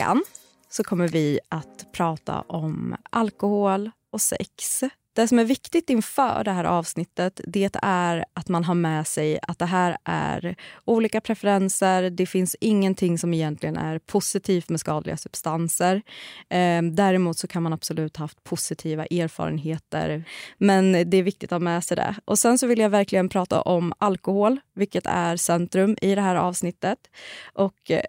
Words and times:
Veckan 0.00 0.22
så 0.68 0.84
kommer 0.84 1.08
vi 1.08 1.40
att 1.48 1.92
prata 1.92 2.40
om 2.40 2.96
alkohol 3.10 3.90
och 4.12 4.20
sex. 4.20 4.84
Det 5.12 5.28
som 5.28 5.38
är 5.38 5.44
viktigt 5.44 5.90
inför 5.90 6.44
det 6.44 6.50
här 6.50 6.64
avsnittet 6.64 7.40
det 7.44 7.76
är 7.82 8.24
att 8.34 8.48
man 8.48 8.64
har 8.64 8.74
med 8.74 9.06
sig 9.06 9.38
att 9.42 9.58
det 9.58 9.66
här 9.66 9.96
är 10.04 10.56
olika 10.84 11.20
preferenser. 11.20 12.10
Det 12.10 12.26
finns 12.26 12.56
ingenting 12.60 13.18
som 13.18 13.34
egentligen 13.34 13.76
är 13.76 13.98
positivt 13.98 14.68
med 14.68 14.80
skadliga 14.80 15.16
substanser. 15.16 16.02
Eh, 16.48 16.82
däremot 16.82 17.38
så 17.38 17.48
kan 17.48 17.62
man 17.62 17.72
absolut 17.72 18.16
ha 18.16 18.24
haft 18.24 18.44
positiva 18.44 19.06
erfarenheter. 19.06 20.24
Men 20.58 20.92
det 20.92 21.16
är 21.16 21.22
viktigt 21.22 21.52
att 21.52 21.60
ha 21.60 21.64
med 21.64 21.84
sig 21.84 21.96
det. 21.96 22.14
Och 22.24 22.38
Sen 22.38 22.58
så 22.58 22.66
vill 22.66 22.78
jag 22.78 22.90
verkligen 22.90 23.28
prata 23.28 23.60
om 23.60 23.92
alkohol, 23.98 24.60
vilket 24.74 25.06
är 25.06 25.36
centrum 25.36 25.96
i 26.02 26.14
det 26.14 26.22
här 26.22 26.36
avsnittet. 26.36 26.98
Och 27.54 27.90
eh, 27.90 28.02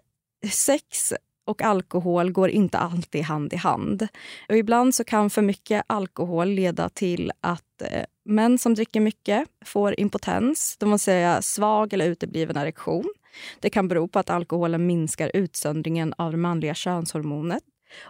sex 0.50 1.12
och 1.44 1.62
alkohol 1.62 2.32
går 2.32 2.48
inte 2.48 2.78
alltid 2.78 3.22
hand 3.22 3.52
i 3.52 3.56
hand. 3.56 4.08
Och 4.48 4.56
ibland 4.56 4.94
så 4.94 5.04
kan 5.04 5.30
för 5.30 5.42
mycket 5.42 5.84
alkohol 5.86 6.48
leda 6.48 6.88
till 6.88 7.32
att 7.40 7.82
eh, 7.82 8.04
män 8.24 8.58
som 8.58 8.74
dricker 8.74 9.00
mycket 9.00 9.48
får 9.64 10.00
impotens, 10.00 10.76
det 10.80 10.86
vill 10.86 10.98
säga 10.98 11.42
svag 11.42 11.92
eller 11.92 12.06
utebliven 12.06 12.56
erektion. 12.56 13.12
Det 13.60 13.70
kan 13.70 13.88
bero 13.88 14.08
på 14.08 14.18
att 14.18 14.30
alkoholen 14.30 14.86
minskar 14.86 15.30
utsöndringen 15.34 16.14
av 16.18 16.30
det 16.30 16.36
manliga 16.38 16.74
könshormonet. 16.74 17.62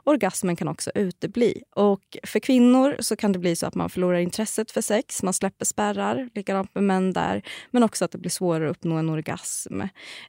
Orgasmen 0.04 0.56
kan 0.56 0.68
också 0.68 0.90
utebli. 0.94 1.62
Och 1.76 2.16
för 2.22 2.40
kvinnor 2.40 2.96
så 3.00 3.16
kan 3.16 3.32
det 3.32 3.38
bli 3.38 3.56
så 3.56 3.66
att 3.66 3.74
man 3.74 3.90
förlorar 3.90 4.18
intresset 4.18 4.70
för 4.70 4.80
sex, 4.80 5.22
man 5.22 5.34
släpper 5.34 5.64
spärrar, 5.64 6.28
likadant 6.34 6.74
med 6.74 6.84
män 6.84 7.12
där. 7.12 7.42
Men 7.70 7.82
också 7.82 8.04
att 8.04 8.10
det 8.10 8.18
blir 8.18 8.30
svårare 8.30 8.70
att 8.70 8.76
uppnå 8.76 8.96
en 8.96 9.10
orgasm. 9.10 9.80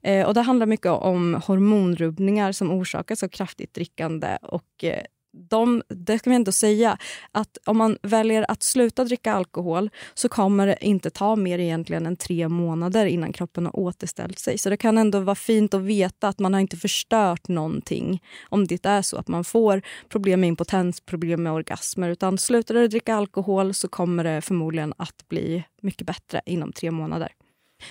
Eh, 0.04 0.26
och 0.28 0.34
det 0.34 0.42
handlar 0.42 0.66
mycket 0.66 0.92
om 0.92 1.42
hormonrubbningar 1.46 2.52
som 2.52 2.72
orsakas 2.72 3.24
av 3.24 3.28
kraftigt 3.28 3.74
drickande 3.74 4.38
och 4.42 4.84
eh, 4.84 5.04
de, 5.34 5.84
det 5.90 6.20
ska 6.20 6.30
vi 6.30 6.36
ändå 6.36 6.52
säga, 6.52 6.98
att 7.32 7.58
om 7.66 7.78
man 7.78 7.98
väljer 8.02 8.46
att 8.52 8.64
sluta 8.64 9.04
dricka 9.04 9.34
alkohol 9.34 9.90
så 10.14 10.30
kommer 10.30 10.68
det 10.68 10.78
inte 10.82 11.10
ta 11.10 11.36
mer 11.36 11.60
egentligen 11.60 12.06
än 12.06 12.16
tre 12.16 12.50
månader 12.50 13.06
innan 13.06 13.34
kroppen 13.34 13.66
har 13.66 13.80
återställt 13.80 14.40
sig. 14.40 14.58
Så 14.58 14.70
det 14.70 14.78
kan 14.78 14.98
ändå 14.98 15.20
vara 15.20 15.36
fint 15.36 15.74
att 15.74 15.82
veta 15.82 16.28
att 16.28 16.40
man 16.40 16.54
har 16.54 16.62
inte 16.62 16.78
förstört 16.78 17.48
någonting 17.48 18.24
om 18.50 18.68
det 18.68 18.86
är 18.86 19.02
så 19.02 19.18
att 19.18 19.28
man 19.28 19.44
får 19.44 19.82
problem 20.10 20.40
med 20.40 20.48
impotens, 20.48 21.02
problem 21.02 21.44
med 21.44 21.54
orgasmer. 21.54 22.10
Utan 22.10 22.38
slutar 22.38 22.76
du 22.76 22.88
dricka 22.88 23.16
alkohol 23.16 23.74
så 23.74 23.88
kommer 23.88 24.24
det 24.24 24.42
förmodligen 24.42 24.94
att 24.98 25.30
bli 25.30 25.64
mycket 25.82 26.08
bättre 26.08 26.42
inom 26.46 26.72
tre 26.72 26.92
månader. 26.92 27.32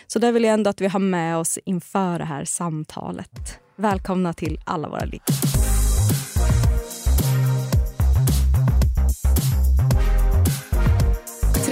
Så 0.06 0.18
det 0.18 0.32
vill 0.32 0.44
jag 0.44 0.54
ändå 0.54 0.70
att 0.70 0.80
vi 0.80 0.88
har 0.88 1.00
med 1.00 1.36
oss 1.36 1.58
inför 1.64 2.18
det 2.18 2.24
här 2.24 2.44
samtalet. 2.44 3.58
Välkomna 3.76 4.32
till 4.32 4.60
alla 4.66 4.88
våra 4.88 5.04
ligg. 5.04 5.22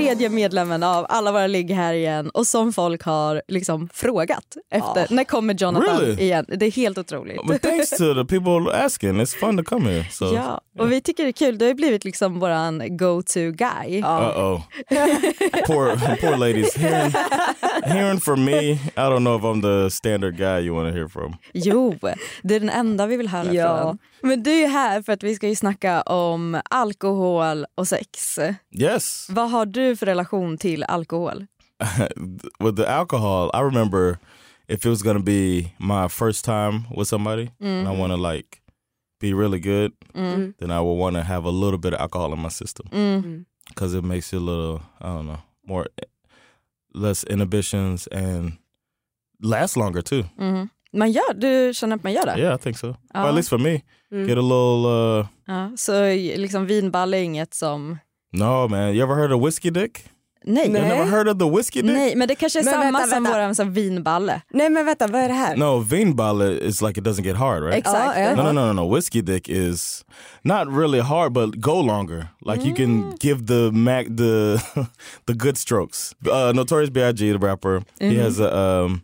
Tredje 0.06 0.28
medlemmen 0.28 0.82
av 0.82 1.06
alla 1.08 1.32
våra 1.32 1.46
ligg 1.46 1.70
här 1.70 1.94
igen 1.94 2.30
och 2.30 2.46
som 2.46 2.72
folk 2.72 3.02
har 3.02 3.42
liksom 3.48 3.88
frågat 3.94 4.56
efter. 4.70 5.14
När 5.14 5.24
kommer 5.24 5.54
Jonathan 5.54 6.00
Really? 6.00 6.22
igen? 6.22 6.44
Det 6.48 6.66
är 6.66 6.70
helt 6.70 6.98
otroligt. 6.98 7.46
But 7.46 7.62
thanks 7.62 7.90
to 7.90 8.14
the 8.14 8.24
people 8.24 8.84
asking, 8.84 9.20
it's 9.20 9.36
fun 9.36 9.56
to 9.56 9.64
come 9.64 9.90
here. 9.90 10.04
So. 10.10 10.34
Ja, 10.34 10.60
och 10.78 10.92
vi 10.92 11.00
tycker 11.00 11.22
det 11.22 11.30
är 11.30 11.32
kul. 11.32 11.58
Du 11.58 11.64
har 11.64 11.68
ju 11.70 11.74
blivit 11.74 12.04
liksom 12.04 12.40
våran 12.40 12.96
go-to 12.96 13.40
guy. 13.50 13.98
Uh 14.00 14.38
oh. 14.38 14.60
poor 15.66 16.16
poor 16.20 16.36
ladies. 16.36 16.76
Hearing, 16.76 17.12
hearing 17.84 18.20
from 18.20 18.44
me, 18.44 18.72
I 18.72 18.78
don't 18.94 19.18
know 19.24 19.36
if 19.38 19.42
I'm 19.44 19.62
the 19.62 19.90
standard 19.90 20.36
guy 20.36 20.60
you 20.60 20.74
want 20.74 20.88
to 20.92 20.98
hear 20.98 21.08
from. 21.08 21.36
Jo, 21.52 21.98
det 22.42 22.54
är 22.54 22.60
den 22.60 22.70
enda 22.70 23.06
vi 23.06 23.16
vill 23.16 23.28
höra 23.28 23.52
Ja. 23.52 23.82
från. 23.82 23.98
Men 24.22 24.42
du 24.42 24.50
är 24.50 24.68
här 24.68 25.02
för 25.02 25.12
att 25.12 25.22
vi 25.22 25.34
ska 25.34 25.48
ju 25.48 25.54
snacka 25.56 26.02
om 26.02 26.60
alkohol 26.70 27.66
och 27.74 27.88
sex. 27.88 28.38
Yes. 28.70 29.26
Vad 29.30 29.50
har 29.50 29.66
du 29.66 29.96
för 29.96 30.06
relation 30.06 30.58
till 30.58 30.82
alkohol? 30.84 31.46
With 32.58 32.76
the 32.76 32.86
alcohol, 32.86 33.50
I 33.54 33.60
remember 33.62 34.18
if 34.68 34.84
it 34.84 34.90
was 34.90 35.02
to 35.02 35.18
be 35.18 35.72
my 35.78 36.08
first 36.08 36.44
time 36.44 36.84
with 36.96 37.08
somebody 37.08 37.50
and 37.60 37.88
I 37.88 38.00
want 38.00 38.12
to 38.12 38.16
like 38.16 38.58
be 39.20 39.32
really 39.34 39.60
good, 39.60 39.92
then 40.58 40.70
I 40.70 40.80
would 40.80 40.98
want 40.98 41.16
to 41.16 41.22
have 41.22 41.44
a 41.48 41.50
little 41.50 41.78
bit 41.78 41.94
of 41.94 42.00
alcohol 42.00 42.32
in 42.32 42.38
my 42.40 42.48
system 42.50 42.86
because 43.68 43.94
it 43.94 44.04
makes 44.04 44.32
you 44.32 44.38
a 44.38 44.46
little, 44.50 44.80
I 45.00 45.06
don't 45.06 45.26
know, 45.26 45.38
more 45.66 45.86
less 46.94 47.24
inhibitions 47.24 48.06
and 48.06 48.52
last 49.42 49.76
longer 49.76 50.02
too. 50.02 50.24
Man 50.92 51.12
gör, 51.12 51.34
du 51.34 51.74
känner 51.74 51.96
att 51.96 52.02
man 52.02 52.12
gör 52.12 52.26
det? 52.26 52.40
Yeah, 52.40 52.54
I 52.54 52.58
think 52.58 52.78
so. 52.78 52.86
Or 53.14 53.28
at 53.28 53.34
least 53.34 53.48
for 53.48 53.58
me, 53.58 53.72
get 54.10 54.38
a 54.38 54.40
little. 54.40 54.86
uh 55.20 55.26
Ja, 55.46 55.70
så 55.76 56.04
liksom 56.14 56.66
vinballe 56.66 57.16
är 57.18 57.22
inget 57.22 57.54
som... 57.54 57.98
No, 58.32 58.68
man. 58.68 58.80
You 58.94 59.02
ever 59.02 59.14
heard 59.14 59.32
of 59.32 59.46
whiskey 59.46 59.70
dick? 59.70 60.04
Nej. 60.44 60.64
You 60.64 60.72
never 60.72 61.04
heard 61.04 61.28
of 61.28 61.38
the 61.38 61.56
whiskey 61.56 61.82
dick? 61.82 61.92
Nej, 61.92 62.16
men 62.16 62.28
det 62.28 62.34
kanske 62.34 62.58
är 62.58 62.64
Men 62.64 62.72
samma 62.72 62.84
vänta, 62.84 63.00
som 63.00 63.10
vänta. 63.22 63.30
våran 63.38 63.54
som 63.54 63.72
vinballe. 63.72 64.40
Nej 64.50 64.70
men 64.70 64.86
vänta, 64.86 65.06
vad 65.06 65.20
är 65.20 65.28
det 65.28 65.34
här? 65.34 65.56
No, 65.56 65.78
vinballe 65.78 66.50
is 66.50 66.82
like 66.82 67.00
it 67.00 67.06
doesn't 67.06 67.24
get 67.24 67.36
hard, 67.36 67.62
right? 67.62 67.78
Exakt. 67.78 68.16
Ja, 68.18 68.22
ja. 68.22 68.36
No, 68.36 68.42
no, 68.42 68.52
no, 68.52 68.72
no, 68.72 68.72
no. 68.72 68.94
Whiskey 68.94 69.22
dick 69.22 69.48
is 69.48 70.04
not 70.42 70.68
really 70.68 71.00
hard, 71.00 71.32
but 71.32 71.60
go 71.60 71.80
longer. 71.82 72.26
Like 72.40 72.64
you 72.68 72.74
can 72.74 73.14
give 73.20 73.46
the 73.46 73.70
mac 73.72 74.06
the 74.16 74.60
the 75.26 75.34
good 75.34 75.58
strokes. 75.58 76.14
Uh, 76.26 76.52
Notorious 76.54 76.90
B.I.G. 76.90 77.32
the 77.32 77.38
rapper, 77.38 77.82
he 78.00 78.16
has 78.16 78.40
a 78.40 78.56
um, 78.58 79.02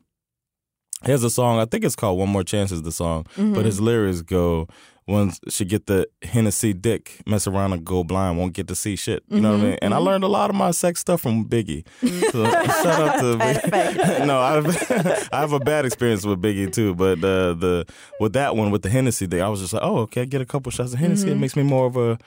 he 1.06 1.12
has 1.12 1.24
a 1.24 1.30
song. 1.30 1.58
I 1.58 1.64
think 1.64 1.84
it's 1.84 1.96
called 1.96 2.18
"One 2.18 2.28
More 2.28 2.44
Chance" 2.44 2.72
is 2.72 2.82
the 2.82 2.92
song, 2.92 3.24
but 3.36 3.42
mm-hmm. 3.42 3.64
his 3.64 3.80
lyrics 3.80 4.22
go. 4.22 4.68
One 5.06 5.30
should 5.48 5.68
get 5.68 5.86
the 5.86 6.08
Hennessy 6.22 6.72
dick, 6.72 7.22
mess 7.26 7.46
around 7.46 7.72
and 7.72 7.84
go 7.84 8.02
blind, 8.02 8.38
won't 8.38 8.54
get 8.54 8.66
to 8.66 8.74
see 8.74 8.96
shit. 8.96 9.22
You 9.28 9.40
know 9.40 9.50
what 9.50 9.54
I 9.54 9.58
mm-hmm. 9.58 9.68
mean? 9.68 9.78
And 9.82 9.94
I 9.94 9.98
mm-hmm. 9.98 10.06
learned 10.06 10.24
a 10.24 10.26
lot 10.26 10.50
of 10.50 10.56
my 10.56 10.72
sex 10.72 10.98
stuff 10.98 11.20
from 11.20 11.44
Biggie. 11.44 11.86
So 12.32 12.44
shout 12.50 12.86
out 12.86 13.20
to 13.20 13.38
Biggie. 13.38 14.26
no, 14.26 14.40
I've 14.40 15.32
I 15.32 15.38
have 15.38 15.52
a 15.52 15.60
bad 15.60 15.84
experience 15.84 16.26
with 16.26 16.42
Biggie 16.42 16.72
too, 16.72 16.96
but 16.96 17.18
uh, 17.18 17.54
the 17.54 17.86
with 18.18 18.32
that 18.32 18.56
one 18.56 18.72
with 18.72 18.82
the 18.82 18.90
Hennessy 18.90 19.28
thing, 19.28 19.42
I 19.42 19.48
was 19.48 19.60
just 19.60 19.72
like, 19.72 19.84
oh, 19.84 19.98
okay, 19.98 20.26
get 20.26 20.40
a 20.40 20.44
couple 20.44 20.72
shots 20.72 20.92
of 20.92 20.98
Hennessy. 20.98 21.30
It 21.30 21.36
makes 21.36 21.54
me 21.54 21.62
more 21.62 21.86
of 21.86 21.96
a 21.96 22.18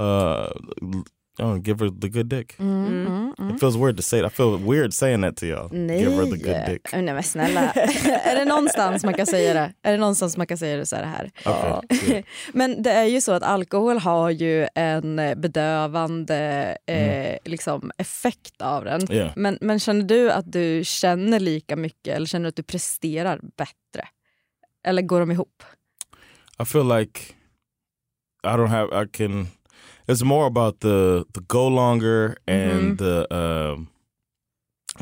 uh, 0.00 0.50
oh, 1.38 1.56
give 1.56 1.84
her 1.84 1.90
the 2.00 2.08
good 2.08 2.26
dick. 2.26 2.56
It 2.58 3.60
feels 3.60 3.76
weird 3.76 3.96
to 3.96 4.02
say 4.02 4.18
it. 4.18 4.24
I 4.24 4.28
feel 4.28 4.56
weird 4.56 4.94
saying 4.94 5.22
that 5.22 5.36
to 5.36 5.46
y'all. 5.46 5.68
Give 5.68 6.12
her 6.12 6.24
the 6.24 6.36
good 6.36 6.66
dick. 6.66 6.92
Nej 6.92 7.02
men 7.02 7.22
snälla. 7.22 7.72
är 8.24 8.36
det 8.36 8.44
någonstans 8.44 9.04
man 9.04 9.14
kan 9.14 9.26
säga 9.26 9.54
det? 9.54 9.72
Är 9.82 9.92
det 9.92 9.98
någonstans 9.98 10.36
man 10.36 10.46
kan 10.46 10.58
säga 10.58 10.76
det 10.76 10.86
så 10.86 10.96
är 10.96 11.00
det 11.00 11.06
här. 11.06 11.30
Okay. 11.40 12.10
yeah. 12.10 12.24
Men 12.52 12.82
det 12.82 12.90
är 12.90 13.04
ju 13.04 13.20
så 13.20 13.32
att 13.32 13.42
alkohol 13.42 13.98
har 13.98 14.30
ju 14.30 14.68
en 14.74 15.16
bedövande 15.16 16.76
eh, 16.86 17.38
liksom 17.44 17.90
effekt 17.98 18.62
av 18.62 18.84
den. 18.84 19.12
Yeah. 19.12 19.32
Men, 19.36 19.58
men 19.60 19.78
känner 19.80 20.02
du 20.02 20.30
att 20.32 20.52
du 20.52 20.82
känner 20.84 21.40
lika 21.40 21.76
mycket 21.76 22.16
eller 22.16 22.26
känner 22.26 22.42
du 22.42 22.48
att 22.48 22.56
du 22.56 22.62
presterar 22.62 23.40
bättre? 23.56 24.08
Eller 24.86 25.02
går 25.02 25.20
de 25.20 25.30
ihop? 25.30 25.62
I 26.62 26.64
feel 26.64 26.88
like 26.88 27.20
I 28.44 28.56
don't 28.56 28.68
have. 28.68 29.02
I 29.02 29.06
can. 29.06 29.48
It's 30.08 30.22
more 30.22 30.46
about 30.46 30.80
the 30.80 31.26
the 31.32 31.40
go 31.40 31.68
longer 31.68 32.36
mm-hmm. 32.46 32.78
and 32.78 32.98
the 32.98 33.26
um, 33.34 33.88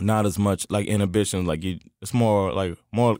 not 0.00 0.26
as 0.26 0.38
much 0.38 0.66
like 0.70 0.86
inhibition. 0.86 1.46
Like 1.46 1.62
you, 1.62 1.78
it's 2.02 2.12
more 2.12 2.52
like 2.52 2.76
more 2.92 3.16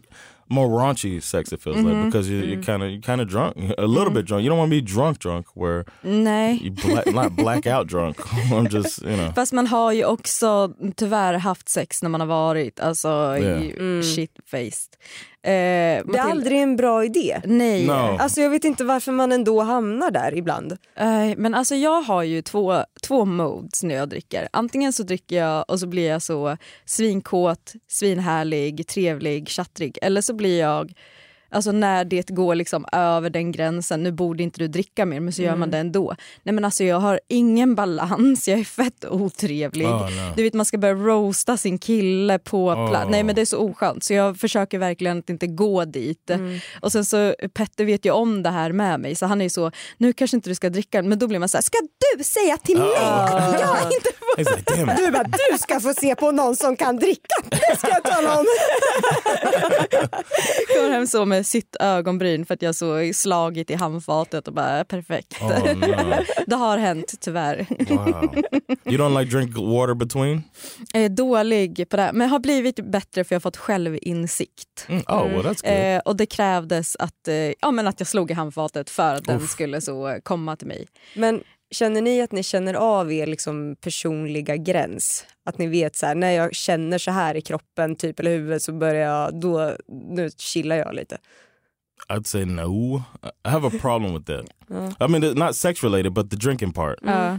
more 0.49 0.69
raunchy 0.69 1.23
sex. 1.23 1.53
It 1.53 1.61
feels 1.61 1.77
like 1.77 1.87
mm-hmm. 1.87 2.07
because 2.07 2.29
you, 2.29 2.39
you're 2.39 2.57
mm-hmm. 2.57 2.63
kind 2.63 2.83
of 2.83 2.91
you're 2.91 3.01
kind 3.01 3.21
of 3.21 3.29
drunk, 3.29 3.57
a 3.79 3.87
little 3.87 4.13
bit 4.13 4.27
drunk. 4.27 4.43
You 4.43 4.49
don't 4.49 4.59
want 4.59 4.71
to 4.71 4.77
be 4.77 4.81
drunk, 4.81 5.19
drunk 5.19 5.47
where 5.55 5.85
Nej. 6.03 6.61
you 6.61 6.71
black, 6.71 7.07
not 7.07 7.37
black 7.37 7.67
out 7.67 7.87
drunk. 7.87 8.17
I'm 8.53 8.69
just 8.69 9.03
you 9.03 9.17
know. 9.17 9.33
Fast 9.35 9.53
man 9.53 9.67
har 9.67 9.93
ju 9.93 10.05
också 10.05 10.75
tyvärr 10.97 11.35
haft 11.35 11.69
sex 11.69 12.03
när 12.03 12.11
man 12.11 12.21
har 12.21 12.29
varit 12.29 12.81
alltså 12.81 13.09
Yeah. 13.09 13.63
i 13.63 13.75
mm. 13.79 14.03
shit-faced. 14.03 14.97
Eh, 15.47 15.53
Det 16.07 16.19
är 16.19 16.31
aldrig 16.31 16.61
en 16.63 16.77
bra 16.77 17.05
idé. 17.05 17.41
Nej. 17.45 17.87
No. 17.87 17.93
Alltså 17.93 18.41
jag 18.41 18.51
vet 18.51 18.65
inte 18.65 18.85
varför 18.85 19.13
man 19.13 19.33
ändå 19.33 19.61
hamnar 19.61 20.11
där 20.11 20.35
ibland. 20.35 20.73
Eh, 20.97 21.37
men 21.37 21.55
alltså 21.55 21.75
jag 21.75 22.03
har 22.03 22.23
ju 22.23 22.43
två, 22.43 22.85
två 23.03 23.25
modes 23.25 23.83
när 23.83 23.95
jag 23.95 24.09
dricker. 24.09 24.49
Antingen 24.53 24.93
så 24.93 25.03
dricker 25.03 25.37
jag 25.37 25.65
och 25.69 25.81
så 25.81 25.87
blir 25.87 26.09
jag 26.09 26.23
så 26.23 26.57
svinkåt, 26.85 27.73
svinhärlig, 27.89 28.87
trevlig, 28.87 29.49
tjattrig. 29.49 29.99
Eller 30.03 30.21
så 30.21 30.35
blir 30.35 30.61
jag 30.61 30.93
Alltså 31.51 31.73
när 31.73 32.05
det 32.05 32.31
går 32.31 32.55
liksom 32.55 32.87
över 32.93 33.31
den 33.31 33.53
gränsen, 33.53 34.03
nu 34.03 34.13
borde 34.13 34.43
inte 34.43 34.61
du 34.61 34.69
dricka 34.69 35.07
mer 35.07 35.21
men 35.21 35.33
så 35.33 35.43
gör 35.43 35.57
man 35.57 35.71
det 35.71 35.79
ändå. 35.79 36.15
Nej 36.43 36.53
men 36.53 36.65
alltså 36.65 36.85
jag 36.85 37.01
har 37.01 37.21
ingen 37.29 37.75
balans, 37.75 38.49
jag 38.49 38.61
är 38.61 38.65
fett 38.65 39.05
otrevlig. 39.11 39.87
Oh, 39.87 40.03
no. 40.03 40.33
Du 40.37 40.43
vet 40.43 40.55
man 40.55 40.67
ska 40.67 40.79
börja 40.79 40.95
roasta 40.95 41.57
sin 41.57 41.79
kille 41.79 42.39
på 42.39 42.67
Oh. 42.67 42.91
plats. 42.91 43.11
Nej 43.11 43.25
men 43.25 43.35
det 43.35 43.41
är 43.41 43.47
så 43.47 43.59
oskönt 43.59 44.05
så 44.05 44.13
jag 44.13 44.39
försöker 44.39 44.79
verkligen 44.79 45.19
att 45.19 45.31
inte 45.31 45.47
gå 45.47 45.85
dit. 45.85 46.31
Och 46.81 46.93
sen 46.93 47.05
så 47.05 47.35
Petter 47.55 47.85
vet 47.85 48.05
ju 48.05 48.11
om 48.11 48.43
det 48.43 48.51
här 48.51 48.73
med 48.73 49.01
mig 49.01 49.15
så 49.15 49.27
han 49.27 49.41
är 49.41 49.45
ju 49.45 49.51
så, 49.51 49.71
nu 49.99 50.13
kanske 50.13 50.37
inte 50.37 50.51
du 50.51 50.55
ska 50.55 50.71
dricka 50.71 51.03
men 51.03 51.19
då 51.19 51.29
blir 51.29 51.39
man 51.39 51.49
så 51.49 51.57
här, 51.57 51.63
ska 51.63 51.79
du 52.19 52.25
säga 52.25 52.57
till 52.57 52.79
mig? 52.79 52.89
Jag 52.97 53.67
har 53.67 53.93
inte 53.93 54.11
like. 54.39 54.97
Du 54.97 55.11
bara, 55.11 55.25
du 55.25 55.59
ska 55.59 55.81
få 55.81 55.95
se 55.95 56.15
på 56.15 56.31
någon 56.31 56.57
som 56.57 56.77
kan 56.77 56.97
dricka. 56.97 57.35
Det 57.51 57.79
ska 57.79 57.89
jag 57.89 58.05
tala 58.05 58.39
om. 58.39 58.47
kommer 60.77 60.91
hem 60.91 61.07
så 61.07 61.25
med 61.25 61.36
sitt 61.43 61.77
ögonbryn 61.81 62.47
för 62.47 62.55
att 62.55 62.63
jag 62.63 62.75
så 62.75 63.13
slagit 63.15 63.71
i 63.71 63.75
handfatet 63.75 64.49
och 64.49 64.55
bara 64.55 64.85
perfekt. 64.85 65.43
Oh, 65.43 65.75
no. 65.75 66.25
Det 66.47 66.57
har 66.57 66.79
hänt 66.79 67.15
tyvärr. 67.21 67.67
Wow. 67.89 68.35
You 68.85 68.99
don't 68.99 69.21
like 69.21 69.37
drink 69.37 69.57
water 69.57 69.95
between? 69.95 70.43
Jag 70.93 71.05
är 71.05 71.09
dålig 71.09 71.89
på 71.89 71.97
det 71.97 72.11
men 72.13 72.29
har 72.29 72.39
blivit 72.39 72.91
bättre 72.91 73.25
för 73.25 73.35
jag 73.35 73.37
har 73.37 73.41
fått 73.41 73.57
självinsikt. 73.57 74.87
Mm. 74.89 75.03
Oh, 75.09 75.29
well, 75.29 75.43
that's 75.43 75.63
good. 75.63 75.97
Eh, 75.97 75.99
och 75.99 76.17
det 76.17 76.27
krävdes 76.27 76.97
att, 76.97 77.29
eh, 77.29 77.35
ja, 77.35 77.71
men 77.71 77.87
att 77.87 78.01
jag 78.01 78.07
slog 78.07 78.31
i 78.31 78.35
handfatet 78.35 78.91
för 78.91 79.15
att 79.15 79.25
den 79.25 79.49
skulle 79.49 79.81
så 79.81 80.19
komma 80.23 80.57
till 80.57 80.67
mig. 80.67 80.87
Men 81.15 81.43
känner 81.71 82.03
ni 82.03 82.23
att 82.23 82.33
ni 82.33 82.43
känner 82.43 82.75
av 82.75 83.13
er 83.13 83.27
liksom 83.27 83.77
personliga 83.81 84.57
gräns? 84.57 85.27
Att 85.45 85.59
ni 85.59 85.67
vet 85.67 85.97
så 85.97 86.07
här, 86.07 86.15
när 86.15 86.31
jag 86.31 86.55
känner 86.55 86.99
så 86.99 87.11
här 87.11 87.35
i 87.35 87.41
kroppen 87.41 87.97
typ 87.97 88.21
eller 88.21 88.31
huvudet 88.31 88.63
så 88.63 88.73
börjar 88.73 89.11
jag, 89.11 89.41
då, 89.41 89.77
nu 89.89 90.31
chillar 90.39 90.77
jag 90.77 90.95
lite. 90.95 91.19
I'd 92.09 92.27
say 92.27 92.45
no. 92.45 93.03
I 93.45 93.49
have 93.49 93.67
a 93.67 93.71
problem 93.81 94.15
with 94.15 94.27
that. 94.27 94.45
I 95.01 95.09
mean, 95.09 95.35
not 95.35 95.57
sex 95.57 95.83
related, 95.83 96.13
but 96.13 96.31
the 96.31 96.37
drinking 96.37 96.73
part, 96.73 96.99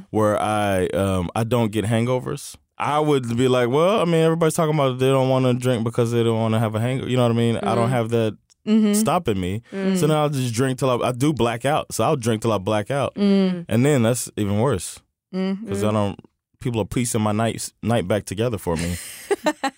where 0.09 0.35
I 0.37 0.87
um, 0.87 1.29
I 1.35 1.43
don't 1.43 1.71
get 1.71 1.85
hangovers. 1.85 2.57
I 2.79 2.99
would 2.99 3.37
be 3.37 3.47
like, 3.47 3.69
well, 3.69 4.01
I 4.01 4.05
mean, 4.05 4.23
everybody's 4.23 4.55
talking 4.55 4.73
about 4.73 4.99
they 4.99 5.09
don't 5.09 5.29
want 5.29 5.45
to 5.45 5.53
drink 5.53 5.83
because 5.83 6.11
they 6.11 6.23
don't 6.23 6.39
want 6.39 6.53
to 6.53 6.59
have 6.59 6.75
a 6.75 6.79
hangover. 6.79 7.09
You 7.09 7.17
know 7.17 7.23
what 7.23 7.31
I 7.31 7.35
mean? 7.35 7.57
I 7.57 7.75
don't 7.75 7.89
have 7.89 8.09
that 8.09 8.37
Mm-hmm. 8.67 8.93
stopping 8.93 9.39
me. 9.39 9.61
So 9.71 9.77
mm. 9.77 10.07
now 10.09 10.23
I'll 10.23 10.29
just 10.29 10.53
drink 10.53 10.79
till 10.79 10.89
I, 10.89 11.07
I 11.07 11.11
do 11.13 11.31
black 11.31 11.63
out. 11.63 11.93
So 11.93 12.03
I'll 12.03 12.17
drink 12.17 12.41
till 12.41 12.51
I 12.51 12.57
black 12.57 12.91
out, 12.91 13.15
mm. 13.15 13.65
and 13.67 13.85
then 13.85 14.03
that's 14.03 14.29
even 14.35 14.59
worse 14.59 14.99
mm-hmm. 15.33 15.63
because 15.63 15.83
I 15.83 15.91
don't. 15.91 16.19
People 16.63 16.81
are 16.81 16.85
piecing 16.85 17.21
my 17.21 17.31
night 17.31 17.69
night 17.83 18.07
back 18.07 18.25
together 18.25 18.57
for 18.57 18.75
me. 18.75 18.97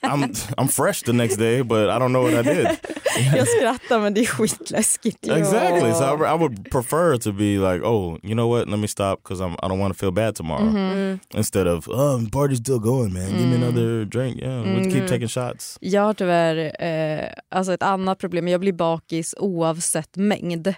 I'm 0.04 0.31
I'm 0.58 0.68
fresh 0.68 1.02
the 1.04 1.14
next 1.14 1.38
day, 1.38 1.62
but 1.62 1.90
I 1.90 2.00
don't 2.00 2.12
know 2.12 2.22
what 2.24 2.34
I 2.34 2.42
did. 2.42 2.68
Jag 3.36 3.48
skrattar 3.48 4.00
men 4.00 4.14
det 4.14 4.22
är 4.22 4.26
skitläskigt. 4.26 5.28
Exactly. 5.28 5.94
So 5.94 6.04
I, 6.04 6.34
I 6.34 6.36
would 6.38 6.72
prefer 6.72 7.18
to 7.18 7.31
be 7.31 7.58
like, 7.58 7.84
oh, 7.86 8.18
you 8.24 8.34
know 8.34 8.48
what? 8.48 8.70
Let 8.70 8.80
me 8.80 8.88
stop 8.88 9.20
because 9.24 9.42
I'm 9.42 9.54
I 9.64 9.68
don't 9.68 9.80
want 9.80 9.94
to 9.94 10.00
feel 10.00 10.12
bad 10.12 10.36
tomorrow. 10.36 11.18
Instead 11.34 11.68
of, 11.68 11.88
oh, 11.90 12.18
the 12.18 12.30
party's 12.30 12.60
still 12.60 12.80
going, 12.80 13.14
man. 13.14 13.30
Give 13.31 13.48
me 13.48 13.56
another 13.56 14.06
drink. 14.06 14.38
Yeah, 14.42 14.62
we'll 14.62 14.92
keep 14.92 15.08
taking 15.08 15.28
shots. 15.28 15.78
Jag 15.81 16.02
har 16.02 16.14
tyvärr 16.14 16.81
eh, 16.84 17.30
alltså 17.50 17.74
ett 17.74 17.84
annat 17.84 18.20
problem, 18.20 18.48
jag 18.48 18.60
blir 18.62 18.74
bakis 18.74 19.36
oavsett 19.38 20.18
mängd. 20.18 20.74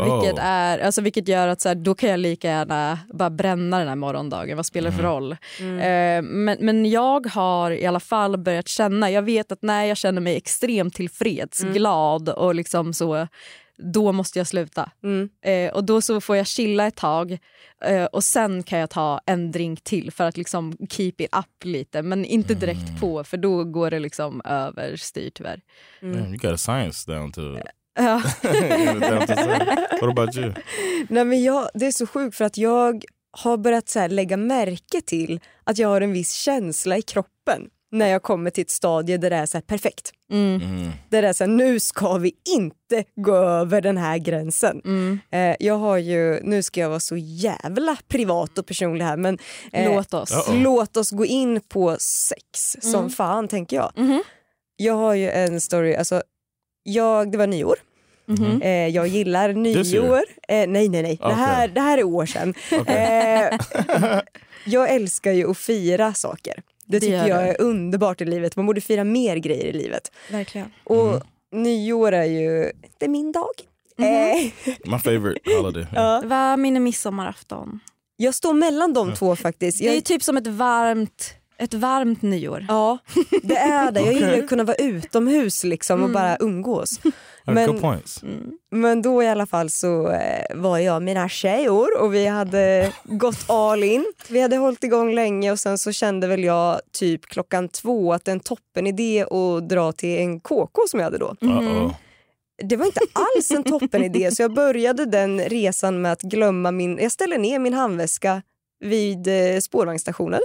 Vilket, 0.00 0.34
Oh. 0.34 0.44
är, 0.44 0.78
alltså 0.78 1.00
vilket 1.00 1.28
gör 1.28 1.48
att 1.48 1.60
så 1.60 1.68
här, 1.68 1.74
då 1.74 1.94
kan 1.94 2.10
jag 2.10 2.20
lika 2.20 2.48
gärna 2.48 2.98
bara 3.12 3.30
bränna 3.30 3.78
den 3.78 3.88
här 3.88 3.96
morgondagen. 3.96 4.56
Vad 4.56 4.66
spelar 4.66 4.90
det 4.90 4.96
för 4.96 5.02
roll? 5.02 5.32
Eh, 5.32 6.22
men, 6.22 6.56
men 6.60 6.90
jag 6.90 7.26
har 7.26 7.70
i 7.70 7.86
alla 7.86 8.00
fall 8.00 8.36
börjat 8.36 8.68
känna, 8.68 9.10
jag 9.10 9.22
vet 9.22 9.52
att 9.52 9.62
när 9.62 9.84
jag 9.84 9.96
känner 9.96 10.20
mig 10.20 10.36
extremt 10.36 10.94
tillfreds, 10.94 11.60
glad 11.60 12.28
och 12.28 12.54
liksom 12.54 12.92
så 12.92 13.26
då 13.76 14.12
måste 14.12 14.38
jag 14.38 14.46
sluta. 14.46 14.90
Eh, 15.44 15.72
och 15.72 15.84
då 15.84 16.00
så 16.00 16.20
får 16.20 16.36
jag 16.36 16.46
chilla 16.46 16.86
ett 16.86 16.96
tag 16.96 17.38
eh, 17.84 18.04
och 18.04 18.24
sen 18.24 18.62
kan 18.62 18.78
jag 18.78 18.90
ta 18.90 19.20
en 19.26 19.52
drink 19.52 19.84
till 19.84 20.10
för 20.10 20.24
att 20.24 20.36
liksom 20.36 20.76
keep 20.90 21.12
it 21.18 21.36
up 21.36 21.64
lite. 21.64 22.02
Men 22.02 22.24
inte 22.24 22.54
direkt 22.54 23.00
på 23.00 23.24
för 23.24 23.36
då 23.36 23.64
går 23.64 23.90
det 23.90 23.98
liksom 23.98 24.42
överstyr 24.44 25.30
tyvärr. 25.34 25.60
Man, 26.00 26.14
you 26.14 26.36
got 26.36 26.52
a 26.52 26.56
science 26.56 27.12
down 27.12 27.32
to. 27.32 27.40
Ja. 27.94 28.22
What 30.00 30.10
about 30.10 30.36
you? 30.36 30.52
Nej, 31.08 31.24
men 31.24 31.42
jag, 31.42 31.68
det 31.74 31.86
är 31.86 31.92
så 31.92 32.06
sjukt 32.06 32.36
för 32.36 32.44
att 32.44 32.56
jag 32.56 33.04
har 33.36 33.56
börjat 33.56 33.88
så 33.88 33.98
här, 33.98 34.08
lägga 34.08 34.36
märke 34.36 35.00
till 35.00 35.40
att 35.64 35.78
jag 35.78 35.88
har 35.88 36.00
en 36.00 36.12
viss 36.12 36.32
känsla 36.32 36.96
i 36.98 37.02
kroppen 37.02 37.62
när 37.92 38.08
jag 38.08 38.22
kommer 38.22 38.50
till 38.50 38.62
ett 38.62 38.70
stadie 38.70 39.16
där 39.16 39.30
det 39.30 39.36
är 39.36 39.46
så 39.46 39.56
här, 39.56 39.62
perfekt. 39.62 40.12
Där 41.08 41.22
det 41.22 41.28
är 41.28 41.32
så 41.32 41.44
här, 41.44 41.50
nu 41.50 41.80
ska 41.80 42.16
vi 42.18 42.32
inte 42.56 43.04
gå 43.16 43.36
över 43.36 43.80
den 43.80 43.96
här 43.96 44.18
gränsen. 44.18 44.80
Eh, 45.30 45.56
jag 45.60 45.78
har 45.78 45.96
ju, 45.96 46.40
nu 46.42 46.62
ska 46.62 46.80
jag 46.80 46.88
vara 46.88 47.00
så 47.00 47.16
jävla 47.16 47.96
privat 48.08 48.58
och 48.58 48.66
personlig 48.66 49.04
här 49.04 49.16
men 49.16 49.38
eh, 49.72 49.94
Låt 49.94 50.14
oss. 50.14 50.32
Uh-oh. 50.32 50.62
låt 50.62 50.96
oss 50.96 51.10
gå 51.10 51.24
in 51.24 51.60
på 51.60 51.96
sex 52.00 52.76
som 52.80 53.10
fan 53.10 53.48
tänker 53.48 53.76
jag. 53.76 53.92
Jag 54.76 54.94
har 54.94 55.14
ju 55.14 55.30
en 55.30 55.60
story, 55.60 55.94
alltså 55.94 56.22
jag, 56.84 57.32
det 57.32 57.38
var 57.38 57.46
nyår. 57.46 57.76
Eh, 58.62 58.88
jag 58.88 59.06
gillar 59.06 59.52
nyår. 59.52 60.22
Eh, 60.48 60.68
nej, 60.68 60.88
nej, 60.88 60.88
nej. 60.88 61.16
Det, 61.20 61.24
Okay. 61.26 61.36
här, 61.36 61.68
det 61.68 61.80
här 61.80 61.98
är 61.98 62.04
år 62.04 62.26
sedan. 62.26 62.54
Eh, 62.86 63.58
jag 64.66 64.90
älskar 64.94 65.32
ju 65.32 65.50
att 65.50 65.58
fira 65.58 66.14
saker. 66.14 66.62
Det 66.86 67.00
tycker 67.00 67.12
gör 67.26 67.28
jag 67.28 67.48
är 67.48 67.60
underbart 67.60 68.20
i 68.20 68.24
livet. 68.24 68.56
Man 68.56 68.66
borde 68.66 68.80
fira 68.80 69.04
mer 69.04 69.36
grejer 69.36 69.64
i 69.64 69.72
livet. 69.72 70.12
Verkligen. 70.30 70.72
Och 70.84 71.22
nyår 71.52 72.12
är 72.12 72.24
ju, 72.24 72.72
det 72.98 73.04
är 73.04 73.08
min 73.08 73.32
dag. 73.32 73.50
Eh, 73.98 74.50
My 74.90 74.98
favorite 74.98 75.50
holiday. 75.56 75.86
Vad 76.24 76.58
min 76.58 76.82
midsommarafton. 76.82 77.80
jag 78.16 78.34
står 78.34 78.52
mellan 78.54 78.92
de 78.92 79.14
två 79.14 79.36
faktiskt. 79.36 79.78
Det 79.78 79.88
är 79.88 79.94
Jag, 79.94 80.04
typ 80.04 80.22
som 80.22 80.36
ett 80.36 80.46
varmt, 80.46 81.34
ett 81.58 81.74
varmt 81.74 82.22
nyår. 82.22 82.66
ja, 82.68 82.98
det 83.42 83.56
är 83.56 83.92
det. 83.92 84.00
Jag 84.00 84.12
gillar 84.12 84.38
att 84.38 84.48
kunna 84.48 84.64
vara 84.64 84.76
utomhus 84.76 85.64
liksom 85.64 86.02
och 86.02 86.10
bara 86.10 86.36
umgås. 86.40 87.00
Men- 87.46 87.66
good 87.66 87.80
points. 87.80 88.24
Men 88.70 89.02
då 89.02 89.22
i 89.22 89.28
alla 89.28 89.46
fall 89.46 89.70
så 89.70 90.10
eh, 90.10 90.56
var 90.56 90.78
jag 90.78 90.96
och 90.96 91.02
mina 91.02 91.28
tjejor 91.28 92.00
och 92.00 92.14
vi 92.14 92.26
hade 92.26 92.92
gått 93.04 93.44
all 93.50 93.84
in. 93.84 94.04
Vi 94.28 94.40
hade 94.40 94.56
hållit 94.56 94.84
igång 94.84 95.14
länge 95.14 95.52
och 95.52 95.58
sen 95.58 95.78
så 95.78 95.92
kände 95.92 96.26
väl 96.26 96.44
jag 96.44 96.80
typ 96.92 97.26
klockan 97.26 97.68
två 97.68 98.12
att 98.12 98.24
det 98.24 98.30
är 98.30 98.34
en 98.34 98.40
toppen 98.40 98.86
idé 98.86 99.26
att 99.30 99.68
dra 99.68 99.92
till 99.92 100.18
en 100.18 100.40
KK 100.40 100.82
som 100.88 101.00
jag 101.00 101.04
hade 101.04 101.18
då. 101.18 101.36
Uh-oh. 101.40 101.94
Det 102.62 102.76
var 102.76 102.86
inte 102.86 103.00
alls 103.12 103.50
en 103.50 103.64
toppen 103.64 104.04
idé 104.04 104.30
så 104.30 104.42
jag 104.42 104.54
började 104.54 105.04
den 105.04 105.40
resan 105.40 106.02
med 106.02 106.12
att 106.12 106.22
glömma 106.22 106.70
min... 106.70 106.98
Jag 106.98 107.12
ställde 107.12 107.38
ner 107.38 107.58
min 107.58 107.74
handväska 107.74 108.42
vid 108.84 109.26
eh, 109.28 109.60
spårvagnsstationen 109.60 110.40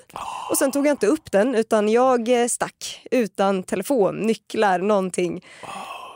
och 0.50 0.58
sen 0.58 0.72
tog 0.72 0.88
jag 0.88 0.94
inte 0.94 1.08
upp 1.08 1.32
den 1.32 1.56
utan 1.56 1.90
jag 1.90 2.42
eh, 2.42 2.48
stack 2.48 3.08
utan 3.12 3.64
telefon, 3.64 4.18
nycklar, 4.18 4.80
någonting. 4.80 5.46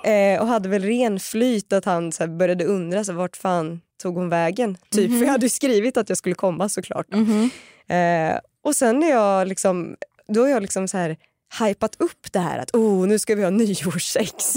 Eh, 0.04 0.42
och 0.42 0.48
hade 0.48 0.70
väl 0.70 0.84
ren 0.84 1.20
flyt 1.20 1.74
att 1.74 1.86
han 1.86 2.12
så 2.12 2.28
började 2.28 2.66
undra 2.66 3.04
så 3.04 3.14
vart 3.14 3.38
fan 3.38 3.82
tog 4.02 4.16
hon 4.16 4.30
vägen? 4.30 4.78
Typ, 4.92 5.12
För 5.12 5.26
jag 5.26 5.32
hade 5.32 5.46
ju 5.46 5.50
skrivit 5.50 5.98
att 5.98 6.10
jag 6.10 6.18
skulle 6.18 6.36
komma 6.36 6.70
såklart. 6.70 7.08
då. 7.10 7.18
Eh, 7.96 8.40
och 8.64 8.76
sen 8.76 9.00
när 9.00 9.10
jag 9.10 9.48
liksom, 9.48 9.96
då 10.28 10.42
har 10.42 10.48
jag 10.48 10.62
liksom 10.62 10.88
så 10.88 10.98
här 10.98 11.18
hypat 11.60 11.96
upp 12.00 12.32
det 12.32 12.40
här 12.40 12.60
att 12.60 12.76
oh, 12.76 13.08
nu 13.08 13.20
ska 13.20 13.36
vi 13.36 13.44
ha 13.44 13.50
nyårssex. 13.50 14.54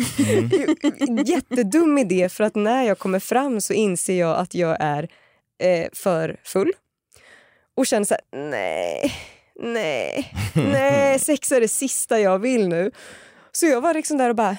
Jättedum 1.26 1.99
idé 1.99 2.28
för 2.28 2.44
att 2.44 2.54
när 2.54 2.82
jag 2.82 2.99
kommer 2.99 3.18
fram 3.18 3.61
så 3.61 3.73
inser 3.73 4.18
jag 4.20 4.37
att 4.37 4.54
jag 4.54 4.76
är 4.80 5.08
eh, 5.62 5.88
för 5.92 6.37
full. 6.44 6.73
Och 7.76 7.87
känner 7.87 8.04
så 8.04 8.14
här, 8.14 8.50
nej, 8.50 9.14
nej, 9.61 10.33
nej, 10.54 11.18
sex 11.18 11.52
är 11.52 11.61
det 11.61 11.68
sista 11.68 12.21
jag 12.21 12.38
vill 12.38 12.68
nu. 12.68 12.90
Så 13.52 13.66
jag 13.66 13.80
var 13.80 13.95
liksom 13.95 14.18
där 14.18 14.28
och 14.28 14.37
bara, 14.37 14.56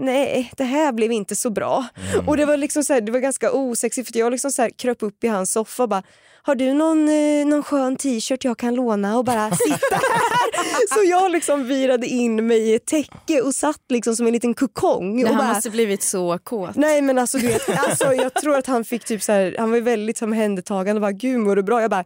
nej, 0.00 0.50
det 0.56 0.64
här 0.64 0.92
blev 0.92 1.12
inte 1.12 1.36
så 1.36 1.50
bra. 1.50 1.86
Och 2.26 2.36
det 2.36 2.44
var 2.44 2.56
liksom 2.56 2.84
så 2.84 2.92
här, 2.92 3.00
det 3.00 3.12
var 3.12 3.18
ganska 3.18 3.52
osexigt 3.52 4.12
för 4.12 4.18
jag 4.18 4.32
liksom 4.32 4.50
så 4.50 4.62
här 4.62 4.70
kröp 4.70 5.02
upp 5.02 5.24
i 5.24 5.28
hans 5.28 5.52
soffa 5.52 5.82
och 5.82 5.88
bara, 5.88 6.02
har 6.42 6.54
du 6.54 6.72
någon, 6.74 7.08
eh, 7.08 7.46
någon 7.46 7.62
skön 7.62 7.96
t-shirt 7.96 8.44
jag 8.44 8.58
kan 8.58 8.74
låna 8.74 9.18
och 9.18 9.24
bara 9.24 9.50
sitta 9.56 9.94
här? 9.94 10.94
så 10.94 11.10
jag 11.10 11.30
liksom 11.30 11.64
virade 11.66 12.06
in 12.06 12.46
mig 12.46 12.58
i 12.58 12.74
ett 12.74 12.86
täcke 12.86 13.40
och 13.40 13.54
satt 13.54 13.80
liksom 13.88 14.16
som 14.16 14.26
en 14.26 14.32
liten 14.32 14.54
kokong. 14.54 15.26
Här 15.26 15.34
bara, 15.34 15.54
måste 15.54 15.70
blivit 15.70 16.02
så 16.02 16.38
kåt. 16.38 16.76
Nej 16.76 17.02
men 17.02 17.18
alltså, 17.18 17.38
du 17.38 17.46
vet, 17.46 17.68
alltså 17.78 18.12
jag 18.14 18.34
tror 18.34 18.56
att 18.56 18.66
han 18.66 18.84
fick 18.84 19.04
typ 19.04 19.22
så 19.22 19.32
här, 19.32 19.56
han 19.58 19.70
var 19.70 19.80
väldigt 19.80 20.22
omhändertagande 20.22 20.98
och 20.98 21.00
bara 21.00 21.12
gud 21.12 21.40
mår 21.40 21.56
du 21.56 21.62
bra? 21.62 21.80
Jag 21.80 21.90
bara 21.90 22.04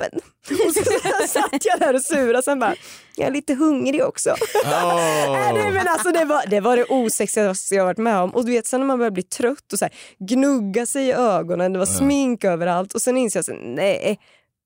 toppen. 0.00 0.20
Och 0.66 0.74
så 0.74 0.84
satt 1.28 1.64
jag 1.64 1.80
där 1.80 1.94
och 1.94 2.02
surade 2.02 2.42
sen 2.42 2.58
bara 2.58 2.74
jag 3.16 3.28
är 3.28 3.32
lite 3.32 3.54
hungrig 3.54 4.04
också. 4.04 4.30
Oh. 4.30 5.32
Nej, 5.54 5.72
men 5.72 5.88
alltså, 5.88 6.12
det, 6.12 6.24
var, 6.24 6.46
det 6.46 6.60
var 6.60 6.76
det 6.76 6.84
osexigaste 6.84 7.74
jag 7.74 7.84
varit 7.84 7.98
med 7.98 8.16
om. 8.16 8.30
Och 8.30 8.44
du 8.44 8.52
vet 8.52 8.66
sen 8.66 8.80
när 8.80 8.86
man 8.86 8.98
börjar 8.98 9.10
bli 9.10 9.22
trött 9.22 9.72
och 9.72 9.78
så 9.78 9.84
här, 9.84 9.94
gnugga 10.18 10.86
sig 10.86 11.06
i 11.06 11.12
ögonen, 11.12 11.72
det 11.72 11.78
var 11.78 11.86
smink 11.86 12.44
överallt 12.44 12.94
och 12.94 13.02
sen 13.02 13.16
inser 13.16 13.38
jag 13.38 13.44
så 13.44 13.54
nej 13.54 14.18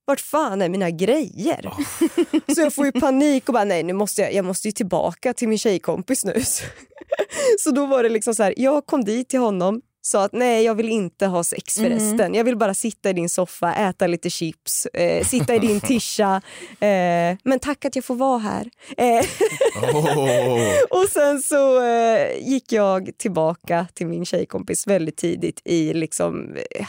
vart 0.06 0.20
fan 0.20 0.62
är 0.62 0.68
mina 0.68 0.90
grejer? 0.90 1.70
Så 2.54 2.60
jag 2.60 2.74
får 2.74 2.86
ju 2.86 2.92
panik 2.92 3.48
och 3.48 3.52
bara 3.52 3.64
nej 3.64 3.82
nu 3.82 3.92
måste 3.92 4.22
jag, 4.22 4.34
jag 4.34 4.44
måste 4.44 4.68
ju 4.68 4.72
tillbaka 4.72 5.34
till 5.34 5.48
min 5.48 5.58
tjejkompis 5.58 6.24
nu. 6.24 6.42
Så 7.58 7.70
då 7.70 7.86
var 7.86 8.02
det 8.02 8.08
liksom 8.08 8.34
så 8.34 8.42
här, 8.42 8.54
jag 8.56 8.86
kom 8.86 9.04
dit 9.04 9.28
till 9.28 9.38
honom 9.38 9.80
sa 10.06 10.24
att 10.24 10.32
nej 10.32 10.64
jag 10.64 10.74
vill 10.74 10.88
inte 10.88 11.26
ha 11.26 11.44
sex 11.44 11.74
förresten. 11.74 12.34
Jag 12.34 12.44
vill 12.44 12.56
bara 12.56 12.74
sitta 12.74 13.10
i 13.10 13.12
din 13.12 13.28
soffa, 13.28 13.74
äta 13.74 14.06
lite 14.06 14.30
chips, 14.30 14.86
eh, 14.86 15.24
sitta 15.24 15.54
i 15.54 15.58
din 15.58 15.80
tisha. 15.88 16.42
Eh, 16.80 17.36
men 17.42 17.58
tack 17.62 17.84
att 17.84 17.96
jag 17.96 18.04
får 18.04 18.14
vara 18.14 18.38
här. 18.38 18.70
Eh, 18.96 19.24
Oh. 19.94 20.68
och 20.90 21.08
sen 21.12 21.40
så 21.42 21.82
eh, 21.84 22.48
gick 22.48 22.72
jag 22.72 23.10
tillbaka 23.16 23.86
till 23.94 24.06
min 24.06 24.24
tjejkompis 24.24 24.86
väldigt 24.86 25.16
tidigt 25.16 25.60
i 25.64 25.94
liksom 25.94 26.56
eh, 26.56 26.86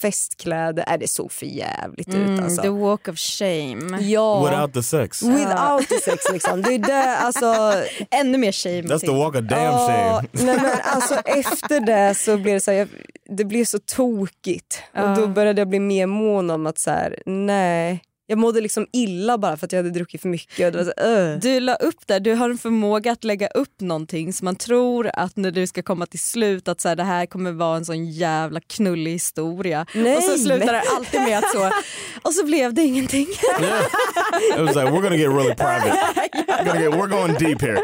festkläder. 0.00 0.84
Äh, 0.88 0.98
det 0.98 1.08
såg 1.08 1.32
för 1.32 1.46
jävligt 1.46 2.08
ut 2.08 2.14
Mm, 2.14 2.44
alltså. 2.44 2.62
the 2.62 2.68
walk 2.68 3.08
of 3.08 3.18
shame. 3.18 3.98
Ja, 4.00 4.44
Without 4.50 4.72
the 4.74 4.82
sex. 4.82 5.22
without 5.22 5.88
the 5.88 5.98
sex 6.00 6.24
liksom. 6.32 6.62
Det 6.62 6.74
är 6.74 6.78
det, 6.78 7.16
alltså, 7.16 7.74
Ännu 8.10 8.38
mer 8.38 8.52
shame. 8.52 8.82
That's 8.82 8.98
the 9.00 9.06
till. 9.06 9.14
walk 9.16 9.34
of 9.34 9.40
damn 9.40 9.62
Ja, 9.64 9.88
shame. 9.88 10.28
nej 10.32 10.56
men 10.62 10.70
alltså 10.84 11.14
efter 11.14 11.80
det 11.80 12.14
så 12.14 12.36
blev 12.36 12.54
det 12.54 12.60
så 12.60 12.70
här, 12.70 12.78
jag, 12.78 12.88
det 13.28 13.44
blev 13.44 13.64
så 13.64 13.78
tokigt. 13.78 14.82
Ja. 14.92 15.10
Och 15.10 15.16
då 15.18 15.26
började 15.26 15.60
jag 15.60 15.68
bli 15.68 15.80
mer 15.80 16.06
mån 16.06 16.50
om 16.50 16.66
att 16.66 16.78
så 16.78 16.90
här, 16.90 17.22
nej. 17.26 18.00
Jag 18.30 18.38
mådde 18.38 18.60
liksom 18.60 18.86
illa 18.92 19.38
bara 19.38 19.56
för 19.56 19.66
att 19.66 19.72
jag 19.72 19.78
hade 19.78 19.90
druckit 19.90 20.22
för 20.22 20.28
mycket. 20.28 20.66
Och 20.66 20.72
det 20.72 20.78
var 20.78 20.84
så, 20.84 20.92
öh. 21.08 21.38
Du 21.38 21.60
la 21.60 21.74
upp 21.74 22.06
där, 22.06 22.20
du 22.20 22.34
har 22.34 22.50
en 22.50 22.58
förmåga 22.58 23.12
att 23.12 23.24
lägga 23.24 23.46
upp 23.48 23.80
någonting 23.80 24.32
så 24.32 24.44
man 24.44 24.56
tror 24.56 25.10
att 25.14 25.36
när 25.36 25.50
du 25.50 25.66
ska 25.66 25.82
komma 25.82 26.06
till 26.06 26.18
slut 26.20 26.68
att 26.68 26.80
så 26.80 26.88
här, 26.88 26.96
det 26.96 27.02
här 27.02 27.26
kommer 27.26 27.52
vara 27.52 27.76
en 27.76 27.84
sån 27.84 28.06
jävla 28.10 28.60
knullig 28.60 29.12
historia. 29.12 29.86
Nej, 29.94 30.16
och 30.16 30.22
så 30.22 30.38
slutar 30.38 30.72
det 30.72 30.82
alltid 30.96 31.20
med 31.20 31.38
att 31.38 31.52
så, 31.52 31.70
och 32.22 32.34
så 32.34 32.44
blev 32.46 32.74
det 32.74 32.82
ingenting. 32.82 33.26
Yeah. 33.60 34.60
It 34.60 34.66
was 34.66 34.76
like 34.76 34.90
we're 34.90 35.02
gonna 35.02 35.16
get 35.16 35.28
really 35.30 35.54
private. 35.54 35.92
We're, 36.48 36.64
gonna 36.64 36.80
get, 36.80 36.92
we're 36.94 37.06
going 37.10 37.34
deep 37.34 37.60
here. 37.62 37.78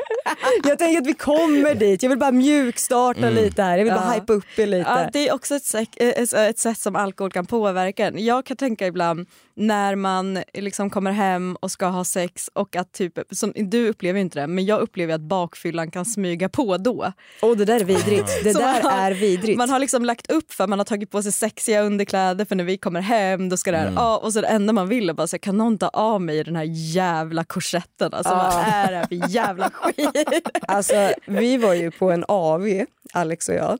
Jag 0.64 0.78
tänker 0.78 1.00
att 1.00 1.06
vi 1.06 1.14
kommer 1.14 1.74
dit. 1.74 2.02
Jag 2.02 2.10
vill 2.10 2.18
bara 2.18 2.32
mjukstarta 2.32 3.30
lite 3.30 3.62
här. 3.62 3.78
Jag 3.78 3.84
vill 3.84 3.94
bara 3.94 4.04
Ja. 4.06 4.12
hypa 4.20 4.32
upp 4.32 4.44
er 4.58 4.66
lite. 4.66 4.90
Ja, 4.90 5.08
det 5.12 5.28
är 5.28 5.34
också 5.34 5.54
ett, 5.54 5.64
sätt- 5.64 5.88
ett, 6.00 6.32
ett 6.32 6.58
sätt 6.58 6.78
som 6.78 6.96
alkohol 6.96 7.30
kan 7.32 7.46
påverka. 7.46 8.10
Jag 8.10 8.46
kan 8.46 8.56
tänka 8.56 8.86
ibland 8.86 9.26
när 9.56 9.96
man 9.96 10.38
liksom 10.54 10.90
kommer 10.90 11.11
hem 11.12 11.56
och 11.61 11.70
ska 11.70 11.87
ha 11.87 12.04
sex 12.04 12.50
och 12.54 12.76
att 12.76 12.92
typ, 12.92 13.18
som, 13.30 13.52
du 13.56 13.88
upplever 13.88 14.20
inte 14.20 14.40
det, 14.40 14.46
men 14.46 14.64
jag 14.66 14.80
upplever 14.80 15.14
att 15.14 15.20
bakfyllan 15.20 15.90
kan 15.90 16.04
smyga 16.04 16.49
på 16.49 16.76
då. 16.76 17.12
Åh, 17.42 17.56
det 17.56 17.64
där 17.64 17.80
är 17.80 17.84
vidrigt. 17.84 18.28
Det 18.44 18.52
där 18.52 18.82
har- 18.82 18.90
är 18.90 19.11
vidrigt. 19.12 19.58
Man 19.58 19.70
har 19.70 19.78
liksom 19.78 20.04
lagt 20.04 20.30
upp 20.30 20.52
för 20.52 20.66
man 20.66 20.78
har 20.78 20.84
tagit 20.87 21.11
på 21.11 21.23
sig 21.23 21.32
sexiga 21.32 21.82
underkläder 21.82 22.44
för 22.44 22.56
när 22.56 22.64
vi 22.64 22.76
kommer 22.76 23.00
hem 23.00 23.49
då 23.49 23.56
ska 23.56 23.70
det 23.70 23.76
här, 23.76 23.92
ja, 23.96 24.18
och 24.18 24.32
så 24.32 24.40
det 24.40 24.46
enda 24.46 24.73
man 24.73 24.88
vill 24.88 25.08
är 25.08 25.12
bara 25.14 25.26
så 25.26 25.38
kan 25.38 25.56
någon 25.58 25.78
ta 25.78 25.88
av 25.88 26.20
mig 26.23 26.44
den 26.44 26.56
här 26.56 26.66
jävla 26.94 27.44
korsetten? 27.44 28.14
Alltså 28.14 28.34
vad 28.34 28.46
är 28.46 28.90
det 28.90 28.96
här 28.96 29.06
för 29.06 29.30
jävla 29.30 29.70
skit? 29.75 30.49
Alltså, 30.68 31.11
vi 31.26 31.56
var 31.56 31.75
ju 31.75 31.90
på 31.90 32.11
en 32.11 32.25
AV, 32.28 32.84
Alex 33.12 33.49
och 33.49 33.54
jag. 33.54 33.78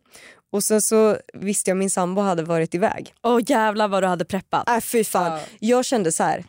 Och 0.55 0.65
sen 0.65 0.83
så 0.83 1.17
visste 1.33 1.71
jag 1.71 1.77
min 1.77 1.91
sambo 1.91 2.21
hade 2.21 2.43
varit 2.43 2.75
iväg. 2.75 3.15
Åh 3.23 3.41
jävlar 3.47 3.89
vad 3.89 4.03
du 4.03 4.07
hade 4.07 4.25
preppat. 4.25 4.69
Äh, 4.69 4.81
fy 4.81 5.05
fan. 5.05 5.33
Ja. 5.33 5.41
Jag 5.59 5.85
kände 5.85 6.13
så 6.13 6.23
här. 6.23 6.45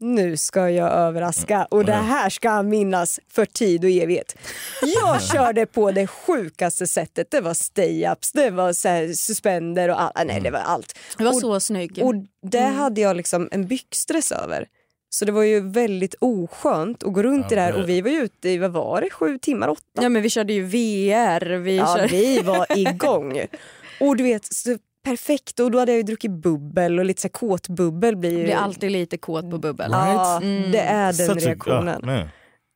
Nu 0.00 0.36
ska 0.36 0.70
jag 0.70 0.92
överraska 0.92 1.66
och 1.70 1.84
det 1.84 1.92
här 1.92 2.30
ska 2.30 2.50
han 2.50 2.68
minnas 2.68 3.20
för 3.32 3.46
tid 3.46 3.84
och 3.84 3.90
evighet. 3.90 4.36
Jag 4.82 5.22
körde 5.22 5.66
på 5.66 5.90
det 5.90 6.06
sjukaste 6.06 6.86
sättet. 6.86 7.30
Det 7.30 7.40
var 7.40 7.54
stay-ups, 7.54 8.30
det 8.34 8.50
var 8.50 8.72
så 8.72 8.88
här 8.88 9.12
suspender 9.12 9.88
och 9.88 10.02
allt. 10.02 10.26
Nej, 10.26 10.40
det 10.40 10.50
var 10.50 10.58
allt. 10.58 10.98
Du 11.18 11.24
var 11.24 11.32
och, 11.32 11.40
så 11.40 11.60
snygg. 11.60 12.00
Och 12.02 12.14
det 12.42 12.66
hade 12.66 13.00
jag 13.00 13.16
liksom 13.16 13.48
en 13.52 13.66
byxdress 13.66 14.32
över. 14.32 14.66
Så 15.14 15.24
det 15.24 15.32
var 15.32 15.42
ju 15.42 15.60
väldigt 15.60 16.14
oskönt 16.20 17.02
att 17.02 17.12
gå 17.12 17.22
runt 17.22 17.52
i 17.52 17.54
det 17.54 17.60
här 17.60 17.82
och 17.82 17.88
vi 17.88 18.00
var 18.00 18.10
ju 18.10 18.16
ute 18.22 18.48
i, 18.48 18.58
vad 18.58 18.70
var 18.72 19.00
det, 19.00 19.10
sju 19.10 19.38
timmar, 19.38 19.68
åtta? 19.68 19.82
Ja 20.02 20.08
men 20.08 20.22
vi 20.22 20.30
körde 20.30 20.52
ju 20.52 20.62
VR. 20.62 21.56
Vi 21.56 21.76
Ja, 21.76 21.94
körde... 21.96 22.06
vi 22.08 22.38
var 22.42 22.66
igång. 22.78 23.40
Och 24.00 24.16
du 24.16 24.24
vet, 24.24 24.44
så 24.54 24.76
perfekt. 25.04 25.60
Och 25.60 25.70
då 25.70 25.78
hade 25.78 25.92
jag 25.92 25.96
ju 25.96 26.02
druckit 26.02 26.30
bubbel 26.30 26.98
och 26.98 27.04
lite 27.04 27.20
så 27.20 27.28
här 27.28 27.32
kåtbubbel 27.32 28.16
blir 28.16 28.38
ju... 28.38 28.44
blir 28.44 28.54
alltid 28.54 28.90
lite 28.92 29.16
kåt 29.18 29.50
på 29.50 29.58
bubbel. 29.58 29.90
Ja, 29.92 30.36
Mm. 30.42 30.70
det 30.72 30.78
är 30.80 31.04
den 31.12 31.14
Such 31.26 31.36
a, 31.46 31.48
reaktionen. 31.48 32.00
man. 32.04 32.28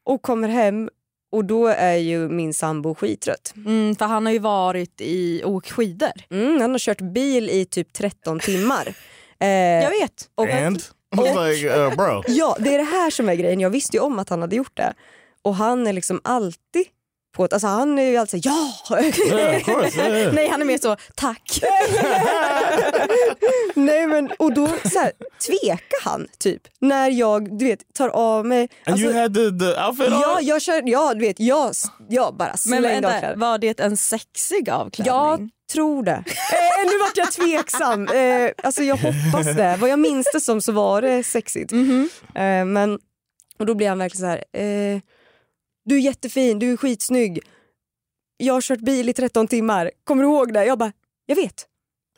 Och 0.07 0.23
kommer 0.23 0.49
hem 0.49 0.90
och 1.33 1.45
då 1.45 1.66
är 1.66 1.97
ju 1.97 2.28
min 2.28 2.55
sambo 2.55 2.95
skittrött. 2.95 3.55
Mm, 3.57 3.97
för 3.97 4.05
han 4.05 4.26
har 4.26 4.33
ju 4.33 4.38
varit 4.38 5.00
i 5.00 5.43
och 5.45 5.50
åkt 5.52 5.71
skidor. 5.71 6.11
Mm, 6.31 6.61
han 6.61 6.71
har 6.71 6.78
kört 6.78 7.00
bil 7.00 7.50
i 7.50 7.64
typ 7.64 7.93
13 7.93 8.40
timmar. 8.40 8.88
Eh, 9.38 9.49
Jag 9.49 9.90
vet. 9.90 10.28
och, 10.35 10.49
And 10.49 10.83
was 11.23 11.53
like, 11.53 11.69
uh, 11.69 11.97
bro. 11.97 12.23
Ja, 12.27 12.57
det 12.61 12.75
är 12.75 12.79
det 12.79 12.85
här 12.85 13.11
som 13.11 13.29
är 13.29 13.35
grejen. 13.35 13.61
Jag 13.61 13.71
visste 13.71 13.97
ju 13.97 14.03
om 14.03 14.19
att 14.19 14.29
han 14.29 14.41
hade 14.41 14.57
gjort 14.57 14.77
det. 14.77 14.95
Och 15.43 15.55
han 15.55 15.87
är 15.87 15.93
liksom 15.93 16.21
alltid 16.25 16.87
på 17.37 17.45
ett, 17.45 17.53
alltså 17.53 17.67
han 17.67 17.99
är 17.99 18.03
ju 18.03 18.17
alltid 18.17 18.45
så, 18.45 18.49
ja! 18.49 18.99
Yeah, 18.99 19.63
course. 19.63 19.99
Yeah, 20.01 20.19
yeah. 20.19 20.35
Nej 20.35 20.49
han 20.49 20.61
är 20.61 20.65
mer 20.65 20.79
så, 20.79 20.97
tack. 21.15 21.61
Nej 23.75 24.07
men 24.07 24.31
och 24.39 24.55
då 24.55 24.67
så 24.67 24.99
här, 24.99 25.13
tvekar 25.47 26.05
han 26.05 26.27
typ 26.39 26.63
när 26.81 27.11
jag 27.11 27.59
du 27.59 27.65
vet 27.65 27.95
tar 27.95 28.09
av 28.09 28.47
mig. 28.47 28.61
And 28.61 28.93
alltså, 28.93 29.07
you 29.07 29.21
had 29.21 29.35
the, 29.35 29.41
the 29.41 29.81
outfit 29.87 30.07
on? 30.07 30.21
ja, 30.21 30.39
jag 30.43 30.63
kör, 30.63 30.83
ja 30.85 31.15
du 31.15 31.21
vet 31.21 31.41
jag, 31.41 31.73
jag 32.09 32.37
bara 32.37 32.57
slängde 32.57 32.89
av 32.89 32.95
vänta, 32.95 33.19
kläder. 33.19 33.37
var 33.37 33.59
det 33.59 33.81
en 33.81 33.97
sexig 33.97 34.71
avklädning? 34.71 35.15
Jag 35.15 35.49
tror 35.73 36.03
det. 36.03 36.25
Eh, 36.27 36.87
nu 36.91 36.99
vart 36.99 37.17
jag 37.17 37.33
tveksam. 37.33 38.09
Eh, 38.09 38.51
alltså 38.63 38.83
jag 38.83 38.97
hoppas 38.97 39.47
det. 39.57 39.77
Vad 39.81 39.91
jag 39.91 39.99
minns 39.99 40.31
det 40.33 40.41
som 40.41 40.61
så 40.61 40.73
var 40.73 41.03
det 41.03 41.23
sexigt. 41.23 41.73
Mhm. 41.73 42.09
Eh, 42.35 42.65
men, 42.65 42.99
och 43.59 43.67
då 43.67 43.75
blir 43.75 43.89
han 43.89 43.99
verkligen 43.99 44.21
så 44.21 44.27
här. 44.27 44.63
Eh, 44.63 45.01
du 45.85 45.97
är 45.97 46.01
jättefin, 46.01 46.59
du 46.59 46.73
är 46.73 46.77
skitsnygg. 46.77 47.41
Jag 48.37 48.55
har 48.55 48.61
kört 48.61 48.81
bil 48.81 49.09
i 49.09 49.13
13 49.13 49.47
timmar. 49.49 49.91
Kommer 50.05 50.23
du 50.23 50.29
ihåg 50.29 50.53
det? 50.53 50.65
Jag 50.65 50.79
bara, 50.79 50.93
jag 51.27 51.37
vet. 51.37 51.67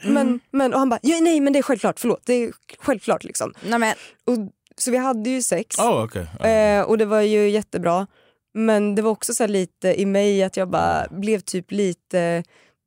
Men, 0.04 0.40
men, 0.50 0.72
och 0.72 0.78
han 0.78 0.88
bara, 0.88 1.00
ja, 1.02 1.18
nej 1.20 1.40
men 1.40 1.52
det 1.52 1.58
är 1.58 1.62
självklart, 1.62 2.00
förlåt. 2.00 2.22
Det 2.26 2.32
är 2.32 2.52
självklart 2.78 3.24
liksom. 3.24 3.54
Nej, 3.62 3.78
men, 3.78 3.94
Och, 4.24 4.36
så 4.76 4.90
vi 4.90 4.96
hade 4.96 5.30
ju 5.30 5.42
sex. 5.42 5.78
Oh, 5.78 6.04
okay. 6.04 6.50
Eh, 6.50 6.82
och 6.82 6.98
det 6.98 7.04
var 7.04 7.20
ju 7.20 7.48
jättebra. 7.50 8.06
Men 8.54 8.94
det 8.94 9.02
var 9.02 9.10
också 9.10 9.34
så 9.34 9.42
här 9.42 9.48
lite 9.48 10.00
i 10.00 10.06
mig 10.06 10.42
att 10.42 10.56
jag 10.56 10.70
bara 10.70 11.06
blev 11.10 11.40
typ 11.40 11.70
lite 11.70 12.44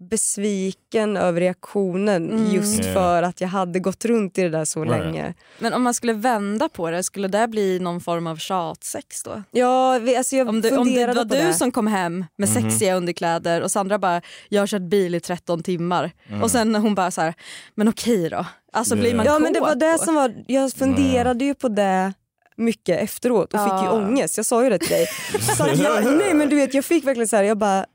besviken 0.10 1.18
över 1.18 1.40
reaktionen 1.42 2.52
just 2.54 2.80
Yeah. 2.84 2.94
för 2.94 3.24
att 3.24 3.42
jag 3.42 3.48
hade 3.48 3.80
gått 3.80 4.06
runt 4.06 4.38
i 4.38 4.42
det 4.42 4.50
där 4.50 4.66
så 4.66 4.84
Right. 4.84 5.00
länge. 5.06 5.34
men 5.60 5.74
om 5.74 5.82
man 5.84 5.94
skulle 5.94 6.14
vända 6.14 6.70
på 6.70 6.92
det, 6.92 7.04
skulle 7.04 7.28
det 7.28 7.48
bli 7.48 7.80
någon 7.80 8.02
form 8.02 8.28
av 8.28 8.36
tjatsex 8.38 9.24
då? 9.24 9.44
Ja, 9.52 10.00
vi- 10.00 10.16
alltså 10.16 10.36
jag 10.36 10.50
Om 10.50 10.62
det, 10.62 10.78
om 10.78 10.94
det 10.94 11.08
var 11.08 11.26
du 11.26 11.36
det. 11.36 11.54
som 11.54 11.72
kom 11.72 11.88
hem 11.88 12.26
med 12.38 12.50
sexiga 12.50 12.96
underkläder 12.96 13.62
och 13.62 13.72
Sandra 13.72 14.00
bara, 14.00 14.22
jag 14.50 14.62
har 14.62 14.68
kört 14.68 14.82
bil 14.82 15.16
i 15.16 15.20
13 15.20 15.64
timmar. 15.64 16.12
Och 16.44 16.52
sen 16.52 16.76
hon 16.76 16.96
bara 16.96 17.12
så 17.12 17.22
här, 17.22 17.34
men 17.76 17.88
okej 17.88 18.30
då. 18.30 18.46
Alltså 18.74 18.96
blir 18.96 19.16
man 19.16 19.26
Ja 19.26 19.40
men 19.40 19.54
det 19.54 19.60
var 19.60 19.76
det 19.76 19.92
då? 19.92 19.98
som 19.98 20.16
var, 20.16 20.34
jag 20.48 20.74
funderade 20.74 21.46
ju 21.46 21.54
på 21.54 21.68
det 21.70 22.14
mycket 22.58 23.00
efteråt 23.04 23.54
och 23.54 23.60
fick 23.60 23.74
ju 23.74 23.86
Ja. 23.86 23.92
ångest. 23.92 24.38
Jag 24.38 24.46
sa 24.46 24.64
ju 24.64 24.70
det 24.70 24.78
till 24.78 24.90
dig. 24.90 25.06
Så 25.58 25.68
jag, 25.84 26.06
nej 26.18 26.34
men 26.34 26.50
du 26.50 26.56
vet 26.56 26.74
jag 26.74 26.86
fick 26.86 27.06
verkligen 27.08 27.28
så 27.28 27.36
här, 27.36 27.44
jag 27.44 27.58
bara 27.58 27.86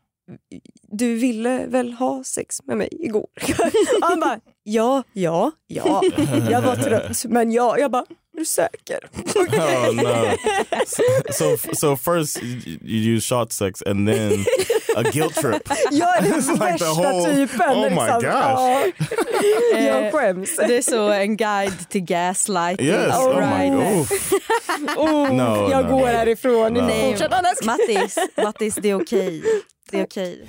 du 0.92 1.14
ville 1.14 1.66
väl 1.66 1.92
ha 1.92 2.24
sex 2.24 2.56
med 2.64 2.76
mig 2.76 2.88
igår? 2.90 3.26
Och 4.02 4.06
han 4.08 4.20
bara 4.20 4.38
ja, 4.62 5.02
ja, 5.12 5.52
ja. 5.66 6.02
Jag 6.50 6.62
var 6.62 6.76
trött 6.76 7.24
men 7.28 7.52
ja. 7.52 7.78
Jag 7.78 7.90
bara 7.90 8.02
är 8.02 8.38
du 8.38 8.44
säker? 8.44 8.98
Oh 9.36 9.94
no! 9.94 10.36
So, 10.86 11.02
so 11.56 11.74
so 11.74 11.96
first 11.96 12.38
you, 12.82 13.20
shot 13.20 13.52
sex 13.52 13.82
and 13.82 14.08
then 14.08 14.44
a 14.96 15.02
guilt 15.12 15.34
trip. 15.34 15.62
Jag 15.90 16.16
är 16.18 16.22
den 16.22 16.32
It's 16.32 16.52
like 16.52 16.58
the 16.58 16.64
värsta 16.64 16.86
whole- 16.86 17.34
typen. 17.34 17.70
oh 17.70 17.82
my 17.82 17.88
liksom. 17.88 18.20
gosh. 18.20 18.26
Ja. 19.72 19.80
Jag 19.80 20.12
skäms. 20.12 20.56
Det 20.56 20.76
är 20.76 20.82
så 20.82 21.10
en 21.10 21.36
guide 21.36 21.88
till 21.88 22.00
gaslighting. 22.04 22.86
Yes. 22.86 23.14
All 23.14 23.32
Oh 23.32 23.38
right. 23.38 23.72
my. 23.72 24.00
Oof. 24.00 24.32
Oh, 24.96 25.32
No, 25.32 25.70
jag 25.70 25.84
no, 25.84 25.90
går 25.90 26.00
no. 26.00 26.06
härifrån. 26.06 26.74
No. 26.74 26.80
Nej. 26.86 27.16
Mattis, 27.64 28.18
Mattis, 28.36 28.74
det 28.74 28.90
är 28.90 29.02
okej. 29.02 29.42
Det 29.90 29.98
är 29.98 30.04
okej. 30.04 30.48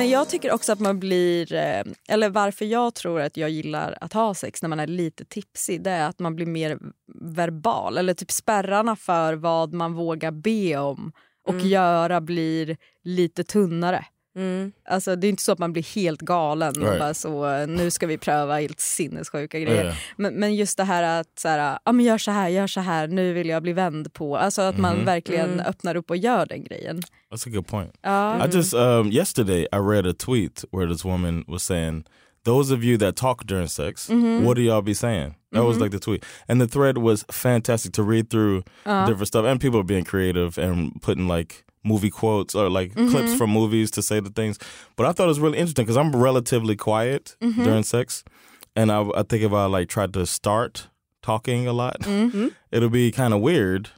Men 0.00 0.10
jag 0.10 0.28
tycker 0.28 0.52
också 0.52 0.72
att 0.72 0.80
man 0.80 1.00
blir, 1.00 1.54
eh, 1.54 1.82
eller 2.08 2.28
varför 2.28 2.64
jag 2.64 2.94
tror 2.94 3.20
att 3.20 3.36
jag 3.36 3.50
gillar 3.50 3.98
att 4.00 4.12
ha 4.12 4.34
sex 4.34 4.62
när 4.62 4.68
man 4.68 4.80
är 4.80 4.86
lite 4.86 5.24
tipsig, 5.24 5.82
det 5.82 5.90
är 5.90 6.08
att 6.08 6.18
man 6.18 6.36
blir 6.36 6.46
mer 6.46 6.78
verbal. 7.20 7.98
Eller 7.98 8.14
typ 8.14 8.30
spärrarna 8.30 8.96
för 8.96 9.34
vad 9.34 9.72
man 9.72 9.92
vågar 9.94 10.30
be 10.30 10.76
om 10.76 11.12
och 11.46 11.54
Mm. 11.54 11.66
göra 11.68 12.20
blir 12.20 12.76
lite 13.04 13.44
tunnare. 13.44 14.04
Mm. 14.40 14.72
Alltså 14.88 15.16
det 15.16 15.26
är 15.26 15.28
inte 15.28 15.42
så 15.42 15.52
att 15.52 15.58
man 15.58 15.72
blir 15.72 15.94
helt 15.94 16.20
galen 16.20 16.72
och 16.76 16.82
Right. 16.88 16.98
bara 16.98 17.14
så 17.14 17.66
nu 17.66 17.90
ska 17.90 18.06
vi 18.06 18.18
pröva 18.18 18.60
helt 18.60 18.80
sinnessjuka 18.80 19.58
grejer. 19.60 19.84
Yeah. 19.84 19.96
Men, 20.16 20.34
men 20.34 20.54
just 20.54 20.76
det 20.76 20.84
här 20.84 21.20
att 21.20 21.38
så 21.38 21.48
här, 21.48 21.78
ah, 21.84 21.92
men 21.92 22.04
gör 22.04 22.18
så 22.18 22.30
här, 22.30 22.48
gör 22.48 22.66
så 22.66 22.80
här, 22.80 23.08
nu 23.08 23.32
vill 23.32 23.48
jag 23.48 23.62
bli 23.62 23.72
vänd 23.72 24.12
på. 24.12 24.36
Alltså 24.36 24.62
att 24.62 24.78
man 24.78 24.96
Mhm. 24.96 25.04
verkligen 25.04 25.50
Mm. 25.52 25.66
öppnar 25.66 25.96
upp 25.96 26.10
och 26.10 26.16
gör 26.16 26.46
den 26.46 26.64
grejen. 26.64 27.02
That's 27.32 27.48
a 27.48 27.50
good 27.54 27.66
point. 27.66 27.94
Ja. 28.02 28.46
I 28.46 28.50
just 28.56 28.74
um, 28.74 29.10
yesterday 29.12 29.62
I 29.72 29.76
read 29.76 30.06
a 30.06 30.14
tweet 30.18 30.64
where 30.72 30.92
this 30.92 31.04
woman 31.04 31.44
was 31.48 31.62
saying, 31.62 32.04
"Those 32.44 32.74
of 32.74 32.82
you 32.84 32.98
that 32.98 33.16
talk 33.16 33.44
during 33.44 33.68
sex, 33.68 34.08
what 34.44 34.56
do 34.56 34.62
y'all 34.62 34.82
be 34.82 34.94
saying?" 34.94 35.34
That 35.54 35.64
was 35.64 35.76
like 35.78 35.90
the 35.90 35.98
tweet, 36.04 36.24
and 36.48 36.60
the 36.60 36.68
thread 36.68 36.98
was 36.98 37.24
fantastic 37.32 37.92
to 37.92 38.02
read 38.10 38.30
through 38.30 38.62
different 38.84 39.26
stuff, 39.28 39.46
and 39.46 39.60
people 39.60 39.78
are 39.80 39.86
being 39.86 40.04
creative 40.04 40.66
and 40.66 41.02
putting 41.02 41.28
like 41.28 41.54
movie 41.84 42.10
quotes 42.10 42.54
or 42.54 42.68
like 42.68 42.94
mm-hmm. 42.94 43.10
clips 43.10 43.34
from 43.34 43.50
movies 43.50 43.90
to 43.92 44.02
say 44.02 44.20
the 44.20 44.30
things. 44.30 44.58
But 44.96 45.06
I 45.06 45.12
thought 45.12 45.24
it 45.24 45.28
was 45.28 45.40
really 45.40 45.58
interesting 45.58 45.84
because 45.84 45.96
I'm 45.96 46.14
relatively 46.14 46.76
quiet 46.76 47.36
mm-hmm. 47.40 47.62
during 47.62 47.82
sex, 47.82 48.24
and 48.76 48.90
I, 48.92 49.08
I 49.14 49.22
think 49.22 49.42
if 49.42 49.52
I 49.52 49.66
like 49.66 49.88
tried 49.88 50.12
to 50.14 50.26
start 50.26 50.88
talking 51.22 51.66
a 51.66 51.72
lot, 51.72 52.00
mm-hmm. 52.00 52.48
it'll 52.70 52.90
be 52.90 53.10
kind 53.10 53.34
of 53.34 53.40
weird. 53.40 53.90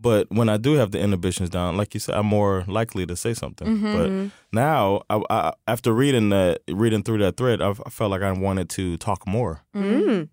But 0.00 0.26
when 0.30 0.50
I 0.50 0.58
do 0.58 0.74
have 0.74 0.90
the 0.90 1.00
inhibitions 1.00 1.48
down, 1.48 1.78
like 1.78 1.94
you 1.94 2.00
said, 2.00 2.14
I'm 2.14 2.26
more 2.26 2.64
likely 2.66 3.06
to 3.06 3.16
say 3.16 3.32
something. 3.32 3.80
But 3.80 4.32
now, 4.52 5.02
I, 5.08 5.22
I, 5.30 5.52
after 5.66 5.94
reading 5.94 6.28
that, 6.28 6.60
reading 6.68 7.02
through 7.02 7.18
that 7.18 7.38
thread, 7.38 7.62
I, 7.62 7.70
I 7.70 7.90
felt 7.90 8.10
like 8.10 8.20
I 8.20 8.32
wanted 8.32 8.68
to 8.70 8.98
talk 8.98 9.26
more. 9.26 9.62
Mm. 9.74 10.28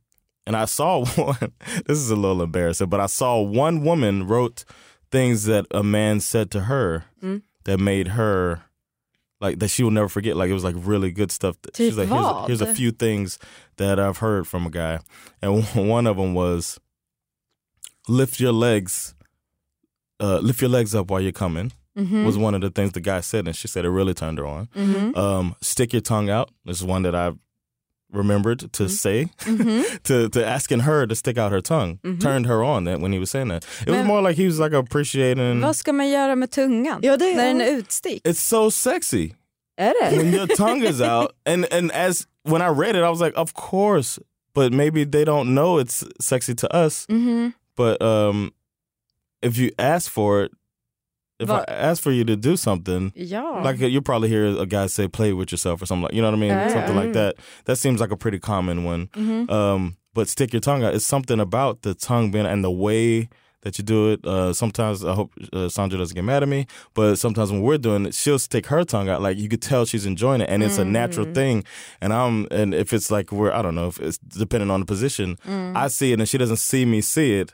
And 0.46 0.58
I 0.58 0.66
saw 0.66 1.06
one. 1.16 1.54
This 1.86 2.00
is 2.00 2.10
a 2.10 2.18
little 2.18 2.42
embarrassing, 2.42 2.90
but 2.90 3.00
I 3.00 3.06
saw 3.06 3.40
one 3.40 3.86
woman 3.86 4.28
wrote 4.28 4.66
things 5.12 5.46
that 5.46 5.66
a 5.72 5.84
man 5.84 6.20
said 6.20 6.50
to 6.52 6.62
her 6.62 7.06
that 7.66 7.80
made 7.80 8.10
her 8.10 8.64
like 9.40 9.60
that 9.60 9.70
she 9.70 9.84
will 9.84 9.92
never 9.92 10.08
forget. 10.08 10.38
Like 10.38 10.50
it 10.50 10.54
was 10.54 10.64
like 10.64 10.76
really 10.78 11.12
good 11.12 11.32
stuff. 11.32 11.58
She's 11.76 11.98
like, 11.98 12.10
here's, 12.10 12.48
here's 12.48 12.62
a 12.62 12.74
few 12.76 12.92
things 12.92 13.40
that 13.78 14.00
I've 14.00 14.20
heard 14.20 14.48
from 14.48 14.68
a 14.68 14.70
guy, 14.70 15.00
and 15.42 15.66
one 15.74 16.08
of 16.08 16.18
them 16.18 16.34
was 16.34 16.80
lift 18.08 18.40
your 18.40 18.52
legs, 18.54 19.16
uh, 20.20 20.40
lift 20.40 20.62
your 20.62 20.70
legs 20.70 20.94
up 20.96 21.10
while 21.10 21.22
you're 21.22 21.32
coming. 21.32 21.74
Mm-hmm. 21.98 22.24
Was 22.24 22.38
one 22.38 22.54
of 22.56 22.62
the 22.62 22.70
things 22.70 22.94
the 22.94 23.02
guy 23.02 23.20
said, 23.20 23.48
and 23.48 23.56
she 23.56 23.68
said 23.68 23.84
it 23.84 23.90
really 23.90 24.14
turned 24.14 24.38
her 24.38 24.46
on. 24.46 24.70
Um, 25.18 25.56
stick 25.60 25.92
your 25.92 26.02
tongue 26.02 26.30
out. 26.30 26.50
This 26.64 26.78
is 26.78 26.86
one 26.86 27.02
that 27.02 27.14
I 27.14 27.34
remembered 28.12 28.72
to 28.74 28.88
say 28.90 29.28
to 30.04 30.30
to 30.30 30.46
asking 30.46 30.82
her 30.82 31.08
to 31.08 31.16
stick 31.16 31.38
out 31.38 31.52
her 31.52 31.62
tongue 31.62 32.00
turned 32.20 32.46
her 32.48 32.64
on 32.64 32.84
that 32.86 33.00
when 33.00 33.12
he 33.14 33.20
was 33.20 33.30
saying 33.32 33.50
that. 33.50 33.66
It 33.88 33.92
was 33.92 34.06
more 34.06 34.22
like 34.22 34.36
he 34.38 34.46
was 34.46 34.60
like 34.60 34.74
appreciating. 34.74 35.62
Vad 35.62 35.76
ska 35.76 35.94
man 35.94 36.10
göra 36.10 36.36
med 36.36 36.52
tungan 36.52 37.00
Ja, 37.04 37.18
det- 37.18 37.36
när 37.36 37.46
den 37.48 37.62
är 37.62 37.72
utstick? 37.78 38.24
It's 38.28 38.40
so 38.42 38.72
sexy 38.72 39.32
Är 39.78 39.94
det? 40.02 40.18
when 40.18 40.34
your 40.34 40.48
tongue 40.48 40.84
is 40.84 41.02
out, 41.02 41.32
and 41.46 41.66
and 41.74 41.92
as 41.92 42.28
when 42.44 42.62
I 42.62 42.68
read 42.70 42.96
it, 42.96 43.04
I 43.04 43.10
was 43.10 43.22
like, 43.22 43.38
of 43.40 43.54
course, 43.54 44.20
but 44.54 44.74
maybe 44.74 45.06
they 45.06 45.24
don't 45.26 45.54
know 45.56 45.80
it's 45.80 46.04
sexy 46.20 46.54
to 46.56 46.68
us. 46.86 47.06
Mhm. 47.10 47.54
But 47.78 48.02
um, 48.02 48.52
if 49.42 49.58
you 49.58 49.72
ask 49.80 50.12
for 50.12 50.44
it, 50.44 50.52
if 51.42 51.50
I 51.50 51.64
ask 51.68 52.02
for 52.04 52.12
you 52.12 52.24
to 52.26 52.36
do 52.36 52.56
something, 52.56 53.12
Ja. 53.16 53.62
like 53.64 53.80
you 53.80 54.02
probably 54.02 54.30
hear 54.30 54.46
a 54.46 54.66
guy 54.66 54.88
say 54.88 55.08
"play 55.08 55.34
with 55.34 55.52
yourself" 55.52 55.82
or 55.82 55.86
something 55.86 56.04
like 56.04 56.14
you 56.14 56.22
know 56.22 56.30
what 56.30 56.38
I 56.38 56.42
mean, 56.42 56.50
Yeah. 56.50 56.68
something 56.70 56.96
like 56.96 57.14
that. 57.14 57.36
That 57.66 57.78
seems 57.78 58.00
like 58.00 58.12
a 58.12 58.18
pretty 58.18 58.40
common 58.40 58.84
one. 58.84 59.10
Um, 59.50 59.96
but 60.14 60.28
stick 60.30 60.54
your 60.54 60.60
tongue 60.62 60.84
out. 60.84 60.94
It's 60.94 61.06
something 61.06 61.40
about 61.40 61.82
the 61.84 61.94
tongue 61.94 62.32
being 62.32 62.46
and 62.46 62.64
the 62.64 62.72
way 62.72 63.30
that 63.64 63.78
you 63.78 63.84
do 63.84 64.12
it. 64.12 64.26
Uh, 64.26 64.52
sometimes 64.54 65.06
I 65.06 65.14
hope 65.14 65.32
uh, 65.54 65.70
Sandra 65.70 66.00
doesn't 66.00 66.16
get 66.16 66.24
mad 66.24 66.42
at 66.42 66.50
me, 66.50 66.66
but 66.96 67.18
sometimes 67.18 67.52
when 67.52 67.62
we're 67.62 67.78
doing 67.78 68.08
it, 68.08 68.16
she'll 68.16 68.40
stick 68.40 68.66
her 68.68 68.84
tongue 68.84 69.08
out. 69.08 69.22
Like 69.22 69.38
you 69.38 69.48
could 69.48 69.62
tell 69.62 69.86
she's 69.86 70.06
enjoying 70.06 70.42
it, 70.42 70.50
and 70.50 70.64
it's 70.64 70.80
a 70.80 70.86
natural 70.86 71.32
thing. 71.32 71.64
And 72.02 72.12
I'm 72.12 72.48
and 72.52 72.74
if 72.74 72.92
it's 72.92 73.12
like 73.12 73.32
we're 73.32 73.52
I 73.54 73.62
don't 73.62 73.76
know 73.76 73.88
if 73.88 74.00
it's 74.00 74.18
depending 74.18 74.72
on 74.72 74.80
the 74.80 74.86
position, 74.86 75.38
I 75.48 75.88
see 75.90 76.12
it 76.12 76.20
and 76.20 76.28
she 76.28 76.38
doesn't 76.40 76.58
see 76.58 76.86
me 76.86 77.02
see 77.02 77.36
it. 77.40 77.54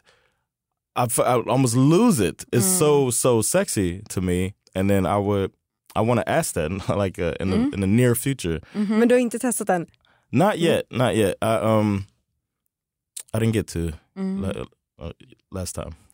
I, 0.97 1.03
f- 1.03 1.19
I 1.19 1.35
would 1.35 1.47
almost 1.49 1.75
lose 1.75 2.19
it. 2.29 2.45
It's 2.51 2.77
so 2.79 3.11
so 3.11 3.41
sexy 3.41 4.01
to 4.09 4.21
me, 4.21 4.53
and 4.75 4.89
then 4.89 5.05
I 5.05 5.17
would 5.17 5.51
I 5.95 6.01
want 6.01 6.19
to 6.19 6.29
ask 6.29 6.53
that 6.55 6.71
like 6.97 7.19
uh, 7.19 7.33
in 7.39 7.49
the 7.51 7.57
in 7.73 7.81
the 7.81 7.87
near 7.87 8.15
future. 8.15 8.59
Men 8.73 9.07
du 9.07 9.15
har 9.15 9.19
inte 9.19 9.39
testat 9.39 9.67
den? 9.67 9.85
Not 10.31 10.57
yet, 10.57 10.83
not 10.91 11.15
yet. 11.15 11.35
I 11.41 11.55
um 11.61 12.05
I 13.33 13.39
didn't 13.39 13.53
get 13.53 13.67
to 13.67 13.91
la- 14.15 14.65
uh, 14.99 15.11
last 15.51 15.75
time. 15.75 15.91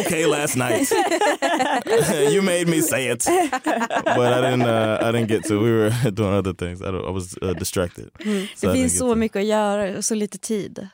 okay, 0.00 0.26
last 0.26 0.56
night. 0.56 0.90
you 2.32 2.42
made 2.42 2.66
me 2.68 2.80
say 2.82 3.06
it, 3.08 3.24
but 3.24 4.32
I 4.32 4.40
didn't. 4.40 4.62
Uh, 4.62 4.98
I 5.00 5.12
didn't 5.12 5.28
get 5.28 5.44
to. 5.44 5.58
We 5.60 5.70
were 5.70 5.90
doing 6.10 6.34
other 6.34 6.52
things. 6.54 6.82
I, 6.82 6.90
don't- 6.90 7.06
I 7.06 7.10
was 7.10 7.36
uh, 7.42 7.52
distracted. 7.54 8.10
So 8.18 8.28
I 8.28 8.48
Det 8.60 8.66
didn't 8.66 8.74
finns 8.74 8.98
så 8.98 9.08
to. 9.08 9.14
mycket 9.14 9.36
att 9.40 9.46
göra 9.46 9.98
och 9.98 10.04
så 10.04 10.14
lite 10.14 10.38
tid. 10.38 10.88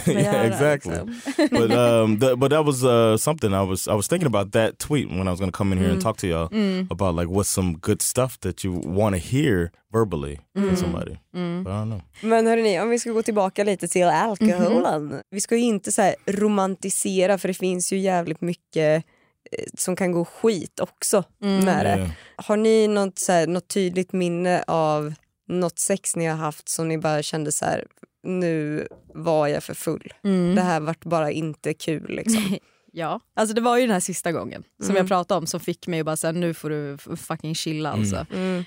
yeah, 0.06 0.46
exactly. 0.46 0.92
liksom. 0.92 1.50
but 1.50 1.70
um, 1.70 2.18
the, 2.18 2.36
but 2.36 2.50
that 2.50 2.64
was 2.64 2.84
uh, 2.84 3.16
something 3.16 3.54
I 3.54 3.62
was 3.62 3.88
I 3.88 3.94
was 3.94 4.08
thinking 4.08 4.26
about 4.26 4.52
that 4.52 4.78
tweet 4.78 5.08
when 5.08 5.28
I 5.28 5.30
was 5.30 5.40
going 5.40 5.52
to 5.52 5.58
come 5.58 5.72
in 5.72 5.78
here 5.78 5.90
and 5.90 6.02
talk 6.02 6.16
to 6.18 6.26
y'all 6.26 6.48
about 6.90 7.14
like 7.14 7.28
what's 7.28 7.50
some 7.50 7.78
good 7.80 8.02
stuff 8.02 8.38
that 8.40 8.64
you 8.64 8.72
want 8.72 9.14
to 9.14 9.18
hear 9.18 9.70
verbally 9.92 10.40
from 10.54 10.76
somebody. 10.76 11.18
But 11.32 11.72
I 11.72 11.78
don't 11.78 11.90
know. 11.90 12.02
Men 12.22 12.46
hörrni, 12.46 12.80
om 12.80 12.90
vi 12.90 12.98
ska 12.98 13.10
gå 13.10 13.22
tillbaka 13.22 13.64
lite 13.64 13.88
till 13.88 14.04
alkoholen. 14.04 15.22
Vi 15.30 15.40
ska 15.40 15.56
ju 15.56 15.62
inte 15.62 15.92
så 15.92 16.02
här 16.02 16.14
romantisera 16.26 17.38
för 17.38 17.48
det 17.48 17.54
finns 17.54 17.92
ju 17.92 17.98
jävligt 17.98 18.40
mycket 18.40 19.04
eh, 19.52 19.64
som 19.78 19.96
kan 19.96 20.12
gå 20.12 20.24
skit 20.24 20.80
också 20.80 21.24
med 21.38 21.86
det. 21.86 21.96
Yeah. 21.96 22.10
Har 22.36 22.56
ni 22.56 22.88
något, 22.88 23.18
så 23.18 23.32
här, 23.32 23.46
något 23.46 23.68
tydligt 23.68 24.12
minne 24.12 24.64
av 24.66 25.14
något 25.48 25.78
sex 25.78 26.16
ni 26.16 26.26
har 26.26 26.36
haft 26.36 26.68
som 26.68 26.88
ni 26.88 26.98
bara 26.98 27.22
kände 27.22 27.52
så 27.52 27.64
här, 27.64 27.84
nu 28.24 28.88
var 29.14 29.48
jag 29.48 29.62
för 29.62 29.74
full. 29.74 30.12
Det 30.54 30.60
här 30.60 30.80
vart 30.80 31.04
bara 31.04 31.30
inte 31.30 31.74
kul 31.74 32.06
liksom. 32.08 32.42
Ja, 32.96 33.20
alltså 33.36 33.54
det 33.54 33.60
var 33.60 33.76
ju 33.76 33.82
den 33.82 33.90
här 33.90 34.00
sista 34.00 34.32
gången 34.32 34.64
som 34.82 34.96
jag 34.96 35.08
pratade 35.08 35.38
om 35.38 35.46
som 35.46 35.60
fick 35.60 35.86
mig 35.86 36.00
att 36.00 36.06
bara 36.06 36.16
säga 36.16 36.32
nu 36.32 36.54
får 36.54 36.70
du 36.70 36.98
fucking 37.16 37.54
chilla 37.54 37.92
alltså. 37.92 38.16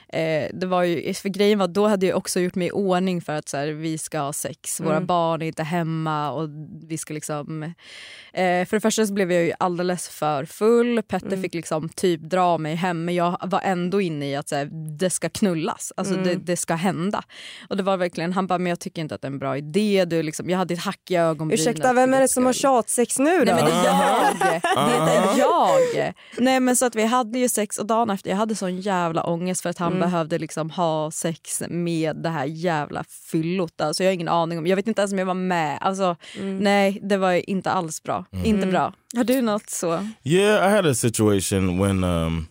Eh, 0.09 0.49
det 0.53 0.65
var 0.65 0.83
ju, 0.83 1.13
för 1.13 1.29
grejen 1.29 1.59
var 1.59 1.67
då 1.67 1.87
hade 1.87 2.05
jag 2.05 2.17
också 2.17 2.39
gjort 2.39 2.55
mig 2.55 2.67
i 2.67 2.71
ordning 2.71 3.21
för 3.21 3.33
att 3.33 3.49
så 3.49 3.57
här, 3.57 3.67
vi 3.67 3.97
ska 3.97 4.19
ha 4.19 4.33
sex, 4.33 4.79
våra 4.79 5.01
barn 5.01 5.41
är 5.41 5.45
inte 5.45 5.63
hemma 5.63 6.31
och 6.31 6.49
vi 6.87 6.97
ska 6.97 7.13
liksom 7.13 7.63
eh, 7.63 8.65
För 8.65 8.71
det 8.71 8.81
första 8.81 9.05
så 9.05 9.13
blev 9.13 9.31
jag 9.31 9.43
ju 9.43 9.51
alldeles 9.59 10.09
för 10.09 10.45
full, 10.45 11.01
Petter 11.01 11.37
fick 11.37 11.53
liksom 11.53 11.89
typ 11.89 12.21
dra 12.21 12.57
mig 12.57 12.75
hem 12.75 13.05
men 13.05 13.15
jag 13.15 13.37
var 13.43 13.61
ändå 13.63 14.01
inne 14.01 14.29
i 14.29 14.35
att 14.35 14.49
så 14.49 14.55
här, 14.55 14.69
det 14.99 15.09
ska 15.09 15.29
knullas, 15.29 15.93
alltså 15.97 16.15
det, 16.15 16.35
det 16.35 16.57
ska 16.57 16.75
hända. 16.75 17.23
Och 17.69 17.77
det 17.77 17.83
var 17.83 17.97
verkligen, 17.97 18.33
han 18.33 18.47
bara 18.47 18.59
men 18.59 18.69
jag 18.69 18.79
tycker 18.79 19.01
inte 19.01 19.15
att 19.15 19.21
det 19.21 19.27
är 19.27 19.31
en 19.31 19.39
bra 19.39 19.57
idé, 19.57 20.05
du 20.05 20.23
liksom, 20.23 20.49
jag 20.49 20.57
hade 20.57 20.73
ett 20.73 20.79
hack 20.79 21.11
i 21.11 21.15
ögonbrynet. 21.15 21.59
Ursäkta, 21.59 21.93
vem 21.93 22.13
är 22.13 22.21
det 22.21 22.27
som 22.27 22.45
har 22.45 22.53
tjatsex 22.53 23.19
nu 23.19 23.37
då? 23.37 23.45
Nej 23.45 23.63
men 23.63 23.65
det 23.65 23.89
är 23.89 24.16
jag! 24.21 24.39
Det 24.75 25.13
är 25.13 25.37
jag! 25.37 26.13
Nej 26.37 26.59
men 26.59 26.75
så 26.75 26.85
att 26.85 26.95
vi 26.95 27.05
hade 27.05 27.39
ju 27.39 27.49
sex 27.49 27.77
och 27.77 27.85
dagen 27.85 28.09
efter 28.09 28.29
jag 28.29 28.37
hade 28.37 28.55
sån 28.55 28.81
jävla 28.81 29.23
ångest 29.23 29.61
för 29.61 29.69
att 29.69 29.77
han 29.77 29.99
behövde 29.99 30.39
liksom 30.39 30.69
ha 30.69 31.11
sex 31.11 31.63
med 31.69 32.15
det 32.15 32.29
här 32.29 32.45
jävla 32.45 33.03
fyllot. 33.31 33.81
Alltså 33.81 34.03
jag 34.03 34.09
har 34.09 34.13
ingen 34.13 34.27
aning 34.27 34.57
om, 34.57 34.67
jag 34.67 34.75
vet 34.75 34.87
inte 34.87 35.01
ens 35.01 35.11
om 35.11 35.19
jag 35.19 35.25
var 35.25 35.33
med. 35.33 35.77
Alltså 35.81 36.15
nej 36.41 36.99
det 37.03 37.17
var 37.17 37.49
inte 37.49 37.71
alls 37.71 38.03
bra. 38.03 38.25
Inte 38.45 38.67
bra. 38.67 38.93
Har 39.15 39.23
du 39.23 39.41
något 39.41 39.69
så? 39.69 40.07
Yeah, 40.23 40.67
I 40.67 40.75
had 40.75 40.85
a 40.85 40.93
situation 40.93 41.79
when 41.79 42.03
um, 42.03 42.47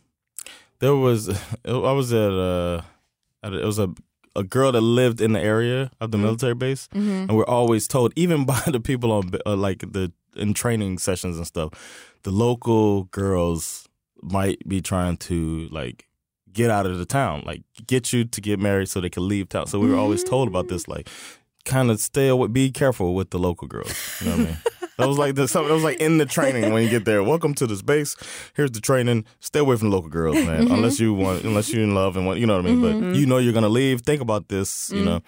there 0.81 0.92
was 0.92 1.29
I 1.64 1.94
was 1.94 2.12
at 2.12 2.33
uh, 2.33 2.83
at 3.42 3.52
a, 3.52 3.61
it 3.61 3.66
was 3.66 3.79
a 3.79 3.88
a 4.37 4.42
girl 4.42 4.72
that 4.72 4.83
lived 4.83 5.20
in 5.20 5.33
the 5.33 5.40
area 5.40 5.90
of 6.00 6.11
the 6.11 6.18
military 6.18 6.55
base, 6.55 6.88
and 6.92 7.33
we're 7.33 7.46
always 7.46 7.88
told, 7.88 8.12
even 8.16 8.44
by 8.52 8.61
the 8.66 8.81
people 8.81 9.12
on 9.12 9.33
uh, 9.46 9.57
like 9.57 9.92
the 9.92 10.12
in 10.37 10.55
training 10.55 10.99
sessions 10.99 11.37
and 11.37 11.46
stuff, 11.46 11.72
the 12.22 12.31
local 12.31 13.05
girls 13.05 13.88
might 14.22 14.66
be 14.68 14.81
trying 14.81 15.16
to 15.16 15.68
like 15.70 16.07
get 16.53 16.70
out 16.70 16.87
of 16.87 16.99
the 16.99 17.07
town, 17.07 17.42
like 17.46 17.62
get 17.87 18.12
you 18.12 18.25
to 18.25 18.40
get 18.40 18.59
married 18.59 18.88
so 18.88 19.01
they 19.01 19.11
can 19.11 19.29
leave 19.29 19.49
town. 19.49 19.66
So 19.66 19.79
we 19.79 19.90
were 19.90 19.96
always 19.96 20.25
told 20.25 20.49
about 20.49 20.68
this, 20.68 20.88
like 20.88 21.09
kind 21.64 21.90
of 21.90 22.01
stay 22.01 22.29
away, 22.29 22.49
be 22.49 22.70
careful 22.70 23.14
with 23.14 23.31
the 23.31 23.38
local 23.38 23.68
girls. 23.68 23.94
You 24.20 24.27
know 24.27 24.37
what 24.37 24.40
I 24.40 24.44
mean? 24.44 24.59
That 24.99 25.09
was 25.09 25.18
like 25.18 25.35
the, 25.35 25.46
something 25.46 25.68
that 25.68 25.75
was 25.75 25.85
like 25.85 25.99
in 25.99 26.16
the 26.16 26.25
training 26.25 26.72
when 26.72 26.83
you 26.83 26.88
get 26.88 27.05
there. 27.05 27.22
Welcome 27.22 27.53
to 27.57 27.66
this 27.66 27.83
base. 27.83 28.16
Here's 28.55 28.70
the 28.70 28.81
training. 28.81 29.27
Stay 29.40 29.59
away 29.59 29.77
from 29.77 29.90
the 29.90 29.96
local 29.96 30.09
girls, 30.09 30.37
man. 30.37 30.70
Unless 30.70 30.99
you 30.99 31.12
want, 31.12 31.44
unless 31.44 31.70
you're 31.70 31.83
in 31.83 31.94
love 31.94 32.16
and 32.16 32.25
want, 32.25 32.38
you 32.38 32.46
know 32.46 32.57
what 32.57 32.64
I 32.64 32.70
mean. 32.70 32.81
But 32.81 33.14
you 33.14 33.27
know 33.27 33.37
you're 33.37 33.53
gonna 33.53 33.68
leave. 33.68 34.01
Think 34.01 34.22
about 34.22 34.49
this, 34.49 34.90
you 34.90 35.05
know. 35.05 35.20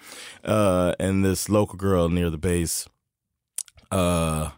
Uh, 0.43 0.95
and 0.99 1.23
this 1.23 1.49
local 1.49 1.77
girl 1.77 2.09
near 2.09 2.31
the 2.31 2.39
base, 2.39 2.87
uh, 3.91 4.49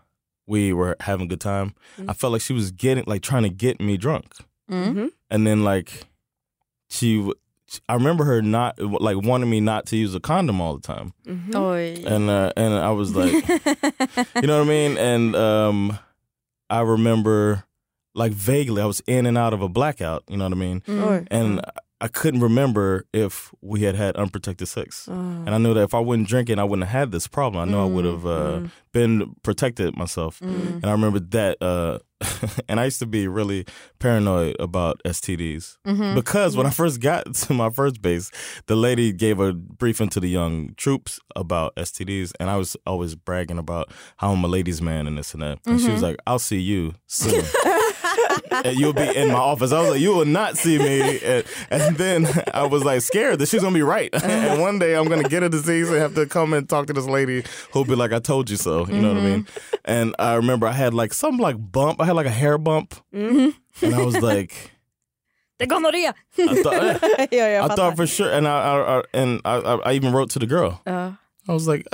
we 0.52 0.74
were 0.74 0.98
having 1.00 1.26
a 1.26 1.30
good 1.30 1.40
time. 1.40 1.74
I 1.98 2.02
mm-hmm. 2.02 2.12
felt 2.12 2.34
like 2.34 2.42
she 2.42 2.52
was 2.52 2.72
getting 2.72 3.06
like 3.08 3.22
trying 3.22 3.44
to 3.44 3.50
get 3.50 3.80
me 3.80 3.96
drunk, 3.96 4.36
mm-hmm. 4.70 4.90
Mm-hmm. 4.90 5.08
and 5.30 5.48
then 5.48 5.64
like 5.64 6.06
she, 6.90 7.18
w- 7.18 7.34
I 7.88 7.94
remember 7.94 8.26
her 8.26 8.42
not 8.42 8.78
like 8.78 9.16
wanting 9.16 9.50
me 9.50 9.62
not 9.62 9.86
to 9.88 9.98
use 9.98 10.14
a 10.14 10.20
condom 10.20 10.60
all 10.60 10.76
the 10.76 10.82
time, 10.82 11.14
oh, 11.26 11.72
Oj. 11.72 12.06
and 12.06 12.30
uh, 12.30 12.52
and 12.58 12.74
I 12.74 12.92
was 12.92 13.16
like, 13.16 13.32
you 14.36 14.48
know 14.48 14.60
what 14.60 14.66
I 14.66 14.70
mean, 14.70 14.98
and 14.98 15.36
um, 15.38 15.98
I 16.70 16.82
remember 16.82 17.64
like 18.14 18.34
vaguely 18.34 18.82
I 18.82 18.86
was 18.86 19.02
in 19.08 19.26
and 19.26 19.38
out 19.38 19.54
of 19.54 19.62
a 19.62 19.70
blackout, 19.70 20.26
you 20.28 20.36
know 20.36 20.44
what 20.44 20.54
I 20.54 20.58
mean, 20.58 20.82
Oj. 20.82 21.28
and 21.32 21.62
I 22.02 22.08
couldn't 22.08 22.42
remember 22.42 23.06
if 23.14 23.54
we 23.62 23.82
had 23.82 23.96
had 23.96 24.16
unprotected 24.16 24.68
sex. 24.68 25.08
Oh. 25.10 25.14
And 25.14 25.52
I 25.52 25.60
knew 25.60 25.76
that 25.76 25.84
if 25.84 25.94
I 25.94 26.00
wasn't 26.00 26.28
drinking, 26.28 26.58
I 26.58 26.64
wouldn't 26.64 26.88
have 26.88 27.00
had 27.00 27.12
this 27.12 27.28
problem. 27.28 27.62
I 27.62 27.72
know 27.72 27.84
I 27.84 27.86
would 27.86 28.06
mm, 28.06 28.12
have 28.12 28.26
uh, 28.26 28.60
mm. 28.60 28.72
been 28.92 29.36
protected 29.44 29.96
myself. 29.96 30.42
And 30.42 30.84
I 30.84 30.92
remember 30.92 31.20
that. 31.20 31.62
Uh, 31.62 32.00
and 32.68 32.80
I 32.80 32.86
used 32.86 33.00
to 33.00 33.06
be 33.06 33.28
really 33.28 33.66
paranoid 34.00 34.56
about 34.60 35.02
STDs 35.06 35.78
mm-hmm. 35.86 36.16
because 36.16 36.56
when 36.58 36.66
I 36.66 36.70
first 36.70 37.00
got 37.00 37.34
to 37.36 37.54
my 37.54 37.70
first 37.70 38.02
base, 38.02 38.32
the 38.68 38.76
lady 38.76 39.12
gave 39.12 39.40
a 39.40 39.54
briefing 39.54 40.10
to 40.10 40.20
the 40.20 40.30
young 40.30 40.74
troops 40.76 41.20
about 41.36 41.76
STDs, 41.76 42.34
and 42.40 42.50
I 42.50 42.58
was 42.58 42.76
always 42.86 43.16
bragging 43.16 43.58
about 43.58 43.92
how 44.18 44.32
I'm 44.32 44.44
a 44.44 44.48
ladies' 44.48 44.82
man 44.82 45.08
and 45.08 45.18
this 45.18 45.34
and 45.34 45.42
that. 45.44 45.60
And 45.66 45.80
she 45.80 45.88
was 45.88 45.96
mm-hmm. 45.96 46.04
like, 46.04 46.18
"I'll 46.28 46.40
see 46.40 46.60
you 46.60 46.96
soon." 47.08 47.44
and 48.66 48.78
you'll 48.78 48.94
be 48.94 49.16
in 49.16 49.30
my 49.30 49.36
office. 49.36 49.72
I 49.72 49.80
was 49.80 49.92
like, 49.92 50.02
you 50.02 50.14
will 50.16 50.26
not 50.26 50.58
see 50.58 50.78
me. 50.78 51.20
And, 51.22 51.44
and 51.70 51.96
then 51.98 52.28
I 52.54 52.66
was 52.66 52.84
like 52.84 53.02
scared 53.02 53.40
that 53.40 53.48
she's 53.48 53.62
gonna 53.62 53.74
be 53.74 53.82
right. 53.82 54.14
Uh-huh. 54.14 54.28
and 54.28 54.62
one 54.62 54.80
day 54.80 54.96
I'm 54.96 55.08
gonna 55.08 55.30
get 55.30 55.44
a 55.44 55.50
disease 55.50 55.90
and 55.90 55.98
have 56.00 56.16
to 56.16 56.26
come 56.26 56.54
and 56.54 56.68
talk 56.68 56.88
to 56.88 56.94
this 56.94 57.06
lady 57.06 57.44
who'll 57.72 57.86
be 57.86 57.96
like, 57.96 58.12
I 58.12 58.20
told 58.20 58.50
you 58.50 58.58
so. 58.58 58.88
You 58.88 59.02
know 59.02 59.10
what 59.10 59.18
I 59.18 59.22
mean? 59.22 59.44
Mm-hmm. 59.44 59.76
And 59.86 60.16
I 60.20 60.36
remember 60.36 60.68
I 60.68 60.74
had 60.74 60.94
like 60.94 61.14
some 61.14 61.38
like 61.38 61.56
bump. 61.72 62.02
I 62.02 62.06
had 62.06 62.16
like 62.16 62.26
a 62.26 62.32
hair 62.32 62.58
bump, 62.58 62.96
mm-hmm. 63.14 63.86
and 63.86 63.96
I 63.96 64.04
was 64.04 64.22
like, 64.22 64.72
Det 65.62 65.66
är 65.66 65.70
gonorré! 65.70 66.14
I 66.38 66.64
thought, 66.64 66.74
eh. 67.20 67.28
ja, 67.32 67.48
jag 67.48 67.72
I 67.72 67.76
thought 67.76 67.96
for 67.96 68.08
sure. 68.08 68.32
And 68.38 68.48
I, 68.48 68.50
I, 68.50 68.98
I 68.98 69.04
and 69.14 69.42
I, 69.46 69.56
I, 69.58 69.92
I 69.92 69.94
even 69.94 70.12
wrote 70.12 70.32
to 70.32 70.40
the 70.40 70.48
girl. 70.48 70.82
Ja. 70.86 71.14
I 71.48 71.54
was 71.54 71.68
like, 71.68 71.88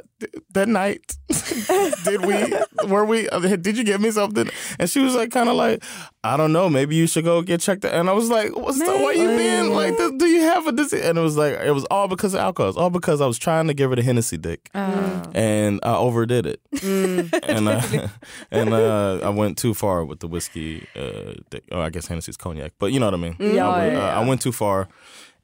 that 0.51 0.67
night, 0.67 1.17
did 2.03 2.25
we, 2.25 2.53
were 2.89 3.05
we, 3.05 3.29
uh, 3.29 3.39
did 3.39 3.77
you 3.77 3.83
give 3.85 4.01
me 4.01 4.11
something? 4.11 4.49
And 4.77 4.89
she 4.89 4.99
was 4.99 5.15
like, 5.15 5.31
kind 5.31 5.47
of 5.47 5.55
like, 5.55 5.83
I 6.23 6.35
don't 6.35 6.51
know, 6.51 6.69
maybe 6.69 6.95
you 6.95 7.07
should 7.07 7.23
go 7.23 7.41
get 7.41 7.61
checked. 7.61 7.85
out. 7.85 7.93
And 7.93 8.09
I 8.09 8.13
was 8.13 8.29
like, 8.29 8.53
what's 8.57 8.77
the, 8.79 8.85
why 8.85 9.13
you 9.13 9.27
been 9.29 9.69
like, 9.73 9.95
do 9.97 10.25
you 10.25 10.41
have 10.41 10.67
a 10.67 10.73
disease? 10.73 11.01
And 11.05 11.17
it 11.17 11.21
was 11.21 11.37
like, 11.37 11.53
it 11.61 11.71
was 11.71 11.85
all 11.85 12.09
because 12.09 12.33
of 12.33 12.41
alcohol. 12.41 12.69
It's 12.69 12.77
all 12.77 12.89
because 12.89 13.21
I 13.21 13.25
was 13.27 13.37
trying 13.37 13.67
to 13.67 13.73
give 13.73 13.89
her 13.89 13.95
the 13.95 14.03
Hennessy 14.03 14.37
dick. 14.37 14.69
And 14.73 15.79
I 15.83 15.95
overdid 15.95 16.45
it. 16.45 16.61
and 16.83 17.69
uh, 17.69 18.07
and 18.51 18.73
uh, 18.73 19.19
I 19.23 19.29
went 19.29 19.57
too 19.57 19.73
far 19.73 20.03
with 20.03 20.19
the 20.19 20.27
whiskey. 20.27 20.87
Uh, 20.95 21.33
dick. 21.49 21.63
Oh, 21.71 21.79
I 21.79 21.89
guess 21.89 22.07
Hennessy's 22.07 22.37
cognac. 22.37 22.73
But 22.79 22.91
you 22.91 22.99
know 22.99 23.05
what 23.07 23.13
I 23.13 23.17
mean? 23.17 23.35
Yeah, 23.39 23.67
I, 23.67 23.77
went- 23.79 23.93
yeah, 23.93 23.99
uh, 23.99 24.07
yeah. 24.07 24.19
I 24.19 24.25
went 24.27 24.41
too 24.41 24.51
far 24.51 24.87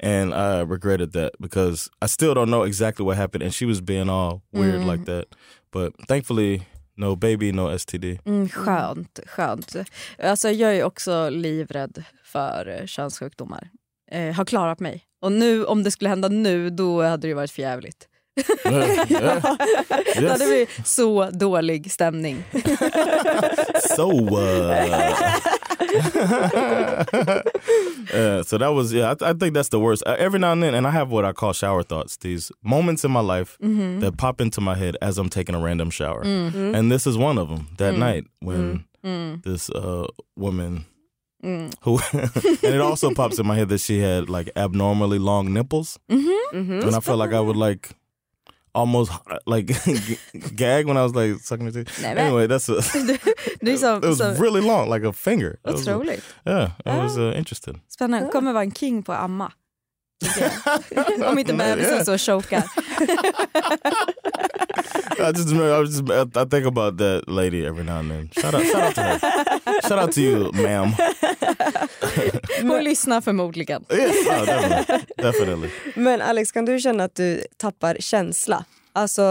and 0.03 0.33
I 0.33 0.63
regretted 0.73 1.13
that 1.13 1.31
because 1.39 1.89
I 2.05 2.07
still 2.07 2.33
don't 2.33 2.49
know 2.49 2.65
exactly 2.67 3.05
what 3.05 3.17
happened, 3.17 3.43
and 3.43 3.53
she 3.53 3.65
was 3.65 3.81
being 3.81 4.09
all 4.09 4.41
weird 4.51 4.85
like 4.85 5.05
that. 5.05 5.25
But 5.71 5.93
thankfully, 6.07 6.61
no 6.97 7.15
baby, 7.15 7.51
no 7.51 7.77
STD. 7.77 8.19
Mm, 8.25 8.49
skönt, 8.49 9.19
skönt. 9.27 9.75
Alltså, 10.23 10.49
jag 10.49 10.75
är 10.75 10.83
också 10.83 11.29
livrädd 11.29 12.03
för 12.25 12.67
eh, 12.79 12.85
könssjukdomar. 12.85 13.69
Eh, 14.11 14.33
har 14.35 14.45
klarat 14.45 14.79
mig. 14.79 15.03
Och 15.21 15.31
nu, 15.31 15.65
om 15.65 15.83
det 15.83 15.91
skulle 15.91 16.09
hända 16.09 16.27
nu, 16.27 16.69
då 16.69 17.01
hade 17.03 17.27
det 17.27 17.33
varit 17.33 17.51
för 17.51 17.61
jävligt. 17.61 18.07
Yeah, 18.65 19.11
yeah. 19.11 19.41
Det 20.15 20.29
hade 20.29 20.43
Yes. 20.43 20.47
blivit 20.49 20.87
så 20.87 21.29
dålig 21.29 21.91
stämning. 21.91 22.43
So, 23.95 24.11
uh, 24.11 24.73
uh, 28.13 28.43
so 28.43 28.57
that 28.57 28.71
was 28.73 28.93
yeah. 28.93 29.13
I, 29.21 29.29
I 29.29 29.33
think 29.33 29.53
that's 29.53 29.69
the 29.69 29.79
worst. 29.79 30.03
Uh, 30.05 30.15
every 30.17 30.39
now 30.39 30.51
and 30.51 30.63
then, 30.63 30.73
and 30.73 30.87
I 30.87 30.91
have 30.91 31.09
what 31.11 31.25
I 31.25 31.33
call 31.33 31.53
shower 31.53 31.83
thoughts. 31.83 32.17
These 32.17 32.51
moments 32.63 33.03
in 33.03 33.11
my 33.11 33.19
life 33.19 33.57
mm-hmm. 33.61 33.99
that 33.99 34.17
pop 34.17 34.41
into 34.41 34.61
my 34.61 34.75
head 34.75 34.97
as 35.01 35.17
I'm 35.17 35.29
taking 35.29 35.55
a 35.55 35.59
random 35.59 35.89
shower, 35.89 36.23
mm-hmm. 36.23 36.75
and 36.75 36.91
this 36.91 37.07
is 37.07 37.17
one 37.17 37.37
of 37.37 37.49
them. 37.49 37.67
That 37.77 37.91
mm-hmm. 37.91 37.99
night 37.99 38.27
when 38.39 38.85
mm. 39.03 39.43
this 39.43 39.69
uh, 39.69 40.07
woman. 40.35 40.85
Mm. 41.43 41.73
Who 41.81 41.99
and 42.65 42.73
it 42.73 42.79
also 42.79 43.13
pops 43.13 43.37
in 43.37 43.45
my 43.45 43.57
head 43.57 43.67
that 43.67 43.79
she 43.79 43.99
had 43.99 44.29
like 44.29 44.49
abnormally 44.55 45.19
long 45.19 45.51
nipples, 45.51 45.99
and 46.07 46.95
I 46.95 47.01
felt 47.01 47.19
like 47.19 47.33
I 47.33 47.41
would 47.41 47.57
like 47.57 47.89
almost 48.73 49.11
like 49.45 49.65
gag 50.55 50.87
when 50.87 50.97
I 50.97 51.03
was 51.03 51.13
like 51.15 51.39
sucking 51.43 51.65
her 51.65 51.71
teeth. 51.71 51.99
Nej, 52.01 52.15
men- 52.15 52.25
Anyway, 52.25 52.47
that's 52.47 52.69
a, 52.69 52.81
Det 53.61 53.77
som, 53.77 53.97
it 54.03 54.05
was 54.05 54.17
så, 54.17 54.33
really 54.43 54.61
long, 54.61 54.89
like 54.89 55.07
a 55.07 55.13
finger. 55.13 55.51
It 55.67 55.71
was, 55.71 55.87
otroligt. 55.87 56.23
yeah, 56.47 56.69
it 56.85 57.03
was 57.03 57.17
uh, 57.17 57.37
interesting. 57.37 57.81
Spännande. 57.89 58.29
Kommer 58.31 58.53
vara 58.53 58.63
en 58.63 58.71
king 58.71 59.03
på 59.03 59.13
att 59.13 59.19
amma. 59.23 59.51
Om 61.27 61.39
inte 61.39 61.53
bebisen 61.53 62.05
så 62.05 62.17
chokar. 62.17 62.63
I 65.19 65.31
just 65.35 65.49
remember, 65.49 65.75
I, 65.75 65.79
was 65.79 65.89
just, 65.89 66.09
I, 66.09 66.41
I 66.41 66.45
think 66.45 66.65
about 66.65 66.97
that 66.97 67.23
lady 67.27 67.65
every 67.65 67.83
now 67.83 67.99
and 67.99 68.09
then. 68.11 68.29
Shout 68.31 68.53
out, 68.55 68.63
shout 68.65 68.83
out 68.83 68.95
to 68.95 69.01
her. 69.01 69.19
Shout 69.87 69.99
out 69.99 70.11
to 70.13 70.21
you, 70.21 70.51
ma'am. 70.53 70.91
Hon 72.61 72.83
lyssnar 72.83 73.21
förmodligen. 73.21 73.85
Yes, 73.89 74.15
oh, 74.27 74.45
definitely, 74.45 75.05
definitely. 75.17 75.69
Men 75.95 76.21
Alex, 76.21 76.51
kan 76.51 76.65
du 76.65 76.79
känna 76.79 77.03
att 77.03 77.15
du 77.15 77.43
tappar 77.57 77.97
känsla? 77.99 78.65
Alltså 78.93 79.21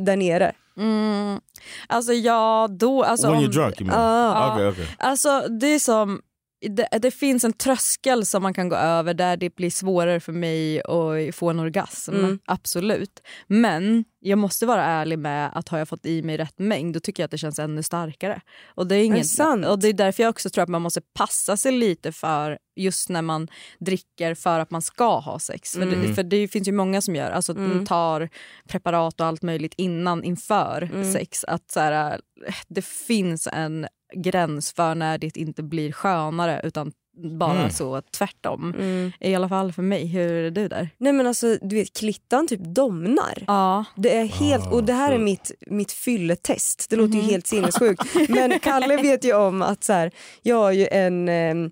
där 0.00 0.16
nere? 0.16 0.52
Mm. 0.78 1.40
Alltså 1.86 2.12
ja, 2.12 2.68
då... 2.70 3.02
Alltså, 3.02 3.26
When 3.26 3.36
om- 3.36 3.44
you're 3.44 3.52
drunk, 3.52 3.80
you 3.80 3.90
mean? 3.90 4.00
Ah. 4.02 4.52
Okay, 4.54 4.66
okay. 4.66 4.84
Alltså 4.98 5.40
det 5.40 5.66
är 5.66 5.78
som... 5.78 6.20
Det, 6.68 6.88
det 7.02 7.10
finns 7.10 7.44
en 7.44 7.52
tröskel 7.52 8.26
som 8.26 8.42
man 8.42 8.54
kan 8.54 8.68
gå 8.68 8.76
över 8.76 9.14
där 9.14 9.36
det 9.36 9.56
blir 9.56 9.70
svårare 9.70 10.20
för 10.20 10.32
mig 10.32 10.82
att 10.82 11.34
få 11.34 11.50
en 11.50 11.58
orgasm. 11.60 12.14
Mm. 12.14 12.38
Absolut. 12.44 13.22
Men 13.46 14.04
jag 14.20 14.38
måste 14.38 14.66
vara 14.66 14.84
ärlig 14.84 15.18
med 15.18 15.50
att 15.54 15.68
har 15.68 15.78
jag 15.78 15.88
fått 15.88 16.06
i 16.06 16.22
mig 16.22 16.36
rätt 16.36 16.58
mängd 16.58 16.94
då 16.94 17.00
tycker 17.00 17.22
jag 17.22 17.24
att 17.24 17.30
det 17.30 17.38
känns 17.38 17.58
ännu 17.58 17.82
starkare. 17.82 18.40
Och 18.74 18.86
det 18.86 18.96
är, 18.96 19.04
inget, 19.04 19.26
sant? 19.26 19.66
och 19.66 19.78
det 19.78 19.88
är 19.88 19.92
därför 19.92 20.22
jag 20.22 20.30
också 20.30 20.50
tror 20.50 20.62
att 20.62 20.68
man 20.68 20.82
måste 20.82 21.00
passa 21.00 21.56
sig 21.56 21.72
lite 21.72 22.12
för 22.12 22.58
just 22.76 23.08
när 23.08 23.22
man 23.22 23.48
dricker 23.78 24.34
för 24.34 24.60
att 24.60 24.70
man 24.70 24.82
ska 24.82 25.18
ha 25.18 25.38
sex. 25.38 25.72
För, 25.72 25.86
det, 25.86 26.14
för 26.14 26.22
det 26.22 26.48
finns 26.48 26.68
ju 26.68 26.72
många 26.72 27.00
som 27.00 27.14
gör, 27.16 27.30
alltså 27.30 27.52
de 27.52 27.86
tar 27.86 28.28
preparat 28.68 29.20
och 29.20 29.26
allt 29.26 29.42
möjligt 29.42 29.74
innan, 29.76 30.24
inför 30.24 31.12
sex. 31.12 31.44
Att 31.44 31.70
så 31.70 31.80
här, 31.80 32.20
det 32.68 32.84
finns 32.84 33.48
en 33.52 33.86
gräns 34.14 34.72
för 34.72 34.94
när 34.94 35.18
det 35.18 35.36
inte 35.36 35.62
blir 35.62 35.92
skönare 35.92 36.60
utan 36.64 36.92
bara 37.38 37.70
så 37.70 38.02
tvärtom. 38.18 38.74
I 39.20 39.34
alla 39.34 39.48
fall 39.48 39.72
för 39.72 39.82
mig. 39.82 40.06
Hur 40.06 40.32
är 40.44 40.50
du 40.50 40.68
där? 40.68 40.88
Nej 40.98 41.12
men 41.12 41.26
alltså 41.26 41.56
du 41.62 41.76
vet 41.76 41.96
klittan 41.98 42.48
typ 42.48 42.60
domnar. 42.60 43.44
Ja. 43.46 43.84
Det 43.96 44.16
är 44.16 44.24
helt, 44.24 44.72
och 44.72 44.84
det 44.84 44.92
här 44.92 45.12
är 45.12 45.18
mitt, 45.18 45.50
mitt 45.66 45.92
fylletest. 45.92 46.86
Det 46.90 46.96
låter 46.96 47.14
ju 47.14 47.20
helt 47.22 47.46
sinnessjukt. 47.46 48.02
Men 48.28 48.58
Kalle 48.62 48.96
vet 48.96 49.24
ju 49.24 49.34
om 49.34 49.62
att 49.62 49.84
så 49.84 49.92
här, 49.92 50.10
jag 50.42 50.56
har 50.56 50.72
ju 50.72 50.86
en, 50.90 51.28
eh, 51.28 51.70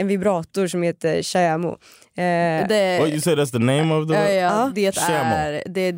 en 0.00 0.06
vibrator 0.06 0.66
som 0.66 0.82
heter 0.82 1.22
Xiaomi. 1.22 1.68
Eh, 1.68 1.74
Det, 2.68 2.98
What 3.00 3.08
you 3.08 3.20
say? 3.20 3.34
That's 3.34 3.50
the 3.52 3.58
name 3.58 3.94
of 3.94 4.08
the? 4.08 4.14
ja, 4.14 4.30
ja, 4.30 4.72
det 4.74 4.86
är, 4.86 5.68
det 5.68 5.80
är 5.80 5.92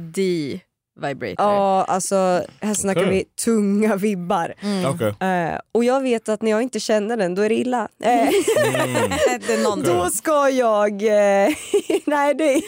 D-vibrator. 1.00 1.34
Ja, 1.46 1.84
alltså 1.88 2.42
här 2.60 2.74
snackar 2.74 3.00
Okej. 3.00 3.12
vi 3.12 3.24
tunga 3.44 3.96
vibbar. 3.96 4.54
Okay. 4.94 5.28
Eh, 5.30 5.58
och 5.72 5.84
jag 5.84 6.00
vet 6.00 6.28
att 6.28 6.42
när 6.42 6.50
jag 6.50 6.62
inte 6.62 6.80
känner 6.80 7.16
den, 7.16 7.34
då 7.34 7.42
är 7.42 7.48
det 7.48 7.54
illa. 7.54 7.88
Eh, 8.02 8.08
det 9.46 9.52
är 9.54 9.62
någon 9.62 9.82
då 9.82 10.10
ska 10.10 10.48
jag... 10.50 10.92
Eh, 11.02 11.08
nej, 12.04 12.34
det, 12.34 12.54
är- 12.54 12.62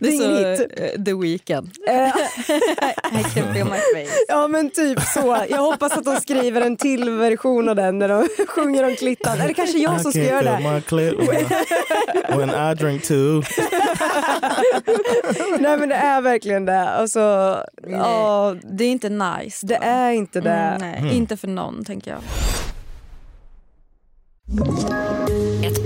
det 0.00 0.08
är 0.08 0.18
så, 0.18 0.62
hit. 0.62 0.72
eh, 0.76 1.02
The 1.04 1.14
Weeknd. 1.14 1.70
Eh, 1.88 2.06
I 3.20 3.24
can 3.34 3.54
feel 3.54 3.64
my 3.64 3.70
face. 4.04 4.16
ja 4.28 4.48
men 4.48 4.70
typ 4.70 5.00
så. 5.02 5.36
Jag 5.48 5.58
hoppas 5.62 5.92
att 5.92 6.04
de 6.04 6.16
skriver 6.16 6.60
en 6.60 6.76
till 6.76 7.10
version 7.10 7.68
av 7.68 7.76
den 7.76 7.98
när 7.98 8.08
de 8.08 8.28
sjunger 8.48 8.84
om 8.84 8.96
klittan. 8.96 9.40
Eller 9.40 9.54
kanske 9.54 9.78
jag 9.78 10.00
som 10.00 10.12
ska 10.12 10.20
I 10.20 10.26
göra 10.28 10.42
det. 10.42 10.82
I, 11.02 12.36
when 12.36 12.50
I 12.50 12.74
drink 12.74 13.02
too. 13.04 13.42
Nej 15.58 15.78
men 15.78 15.88
det 15.88 15.94
är 15.94 16.20
verkligen 16.20 16.64
det. 16.64 16.88
Alltså, 16.88 17.55
ja, 17.88 18.56
Det 18.62 18.84
är 18.84 18.90
inte 18.90 19.08
nice. 19.08 19.66
det 19.66 19.74
då. 19.74 19.84
är 19.86 20.10
inte 20.10 20.40
det. 20.40 20.50
Mm, 20.50 21.02
nej, 21.02 21.16
inte 21.16 21.36
för 21.36 21.48
någon 21.48 21.84
tänker 21.84 22.10
jag. 22.10 22.20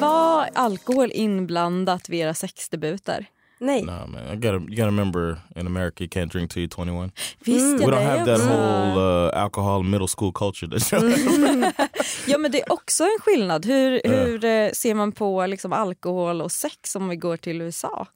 Var 0.00 0.48
alkohol 0.54 1.10
inblandat 1.14 2.08
vid 2.08 2.20
era 2.20 2.34
sexdebuter? 2.34 3.26
Nej. 3.60 3.82
Nah, 3.82 4.06
man. 4.06 4.32
I 4.32 4.36
gotta, 4.36 4.56
you 4.56 4.68
gotta 4.70 4.86
remember 4.86 5.36
in 5.56 5.66
America 5.66 6.04
you 6.04 6.08
can't 6.10 6.32
drink 6.32 6.50
till 6.50 6.62
you're 6.62 6.68
21. 6.84 7.10
Visst, 7.40 7.78
We 7.78 7.82
ja, 7.84 7.88
don't 7.90 8.02
have 8.04 8.24
that 8.26 8.40
också. 8.40 8.48
whole 8.48 8.98
uh, 9.26 9.42
alcohol 9.42 9.82
middle 9.82 10.08
school 10.08 10.32
culture. 10.32 10.68
Ja 12.26 12.38
men 12.38 12.50
det 12.50 12.60
är 12.62 12.72
också 12.72 13.04
en 13.04 13.18
skillnad. 13.20 13.66
Hur, 13.66 14.00
hur 14.04 14.44
eh, 14.44 14.70
ser 14.72 14.94
man 14.94 15.12
på 15.12 15.46
liksom, 15.46 15.72
alkohol 15.72 16.40
och 16.42 16.52
sex 16.52 16.96
om 16.96 17.08
vi 17.08 17.16
går 17.16 17.36
till 17.36 17.62
USA? 17.62 18.06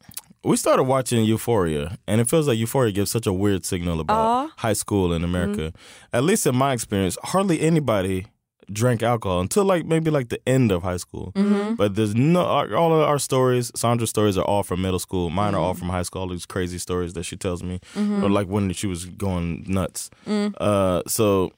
we 0.42 0.56
started 0.56 0.86
watching 0.86 1.24
Euphoria, 1.30 1.92
and 2.06 2.20
it 2.20 2.30
feels 2.30 2.46
like 2.48 2.58
Euphoria 2.62 2.90
gives 2.90 3.10
such 3.10 3.26
a 3.26 3.32
weird 3.32 3.64
signal 3.64 4.00
about 4.00 4.10
Ah. 4.18 4.48
high 4.68 4.74
school 4.74 5.12
in 5.16 5.24
America. 5.24 5.72
At 6.12 6.24
least 6.24 6.46
in 6.46 6.56
my 6.56 6.72
experience, 6.72 7.18
hardly 7.22 7.66
anybody 7.68 8.26
drank 8.72 9.02
alcohol 9.02 9.40
until 9.40 9.64
like 9.64 9.84
maybe 9.84 10.10
like 10.10 10.28
the 10.28 10.40
end 10.48 10.72
of 10.72 10.82
high 10.82 10.96
school. 10.96 11.32
Mm-hmm. 11.34 11.74
But 11.74 11.94
there's 11.94 12.14
no 12.14 12.42
all 12.42 12.94
of 12.94 13.08
our 13.08 13.18
stories. 13.18 13.70
Sandra's 13.74 14.10
stories 14.10 14.36
are 14.38 14.44
all 14.44 14.62
from 14.62 14.82
middle 14.82 14.98
school. 14.98 15.30
Mine 15.30 15.54
are 15.54 15.60
all 15.60 15.72
mm-hmm. 15.72 15.80
from 15.80 15.88
high 15.88 16.02
school. 16.02 16.22
All 16.22 16.28
these 16.28 16.46
crazy 16.46 16.78
stories 16.78 17.12
that 17.14 17.24
she 17.24 17.36
tells 17.36 17.62
me, 17.62 17.80
mm-hmm. 17.94 18.24
or 18.24 18.30
like 18.30 18.46
when 18.46 18.72
she 18.72 18.86
was 18.86 19.06
going 19.06 19.64
nuts. 19.66 20.10
Mm. 20.26 20.54
Uh, 20.60 21.02
so 21.06 21.52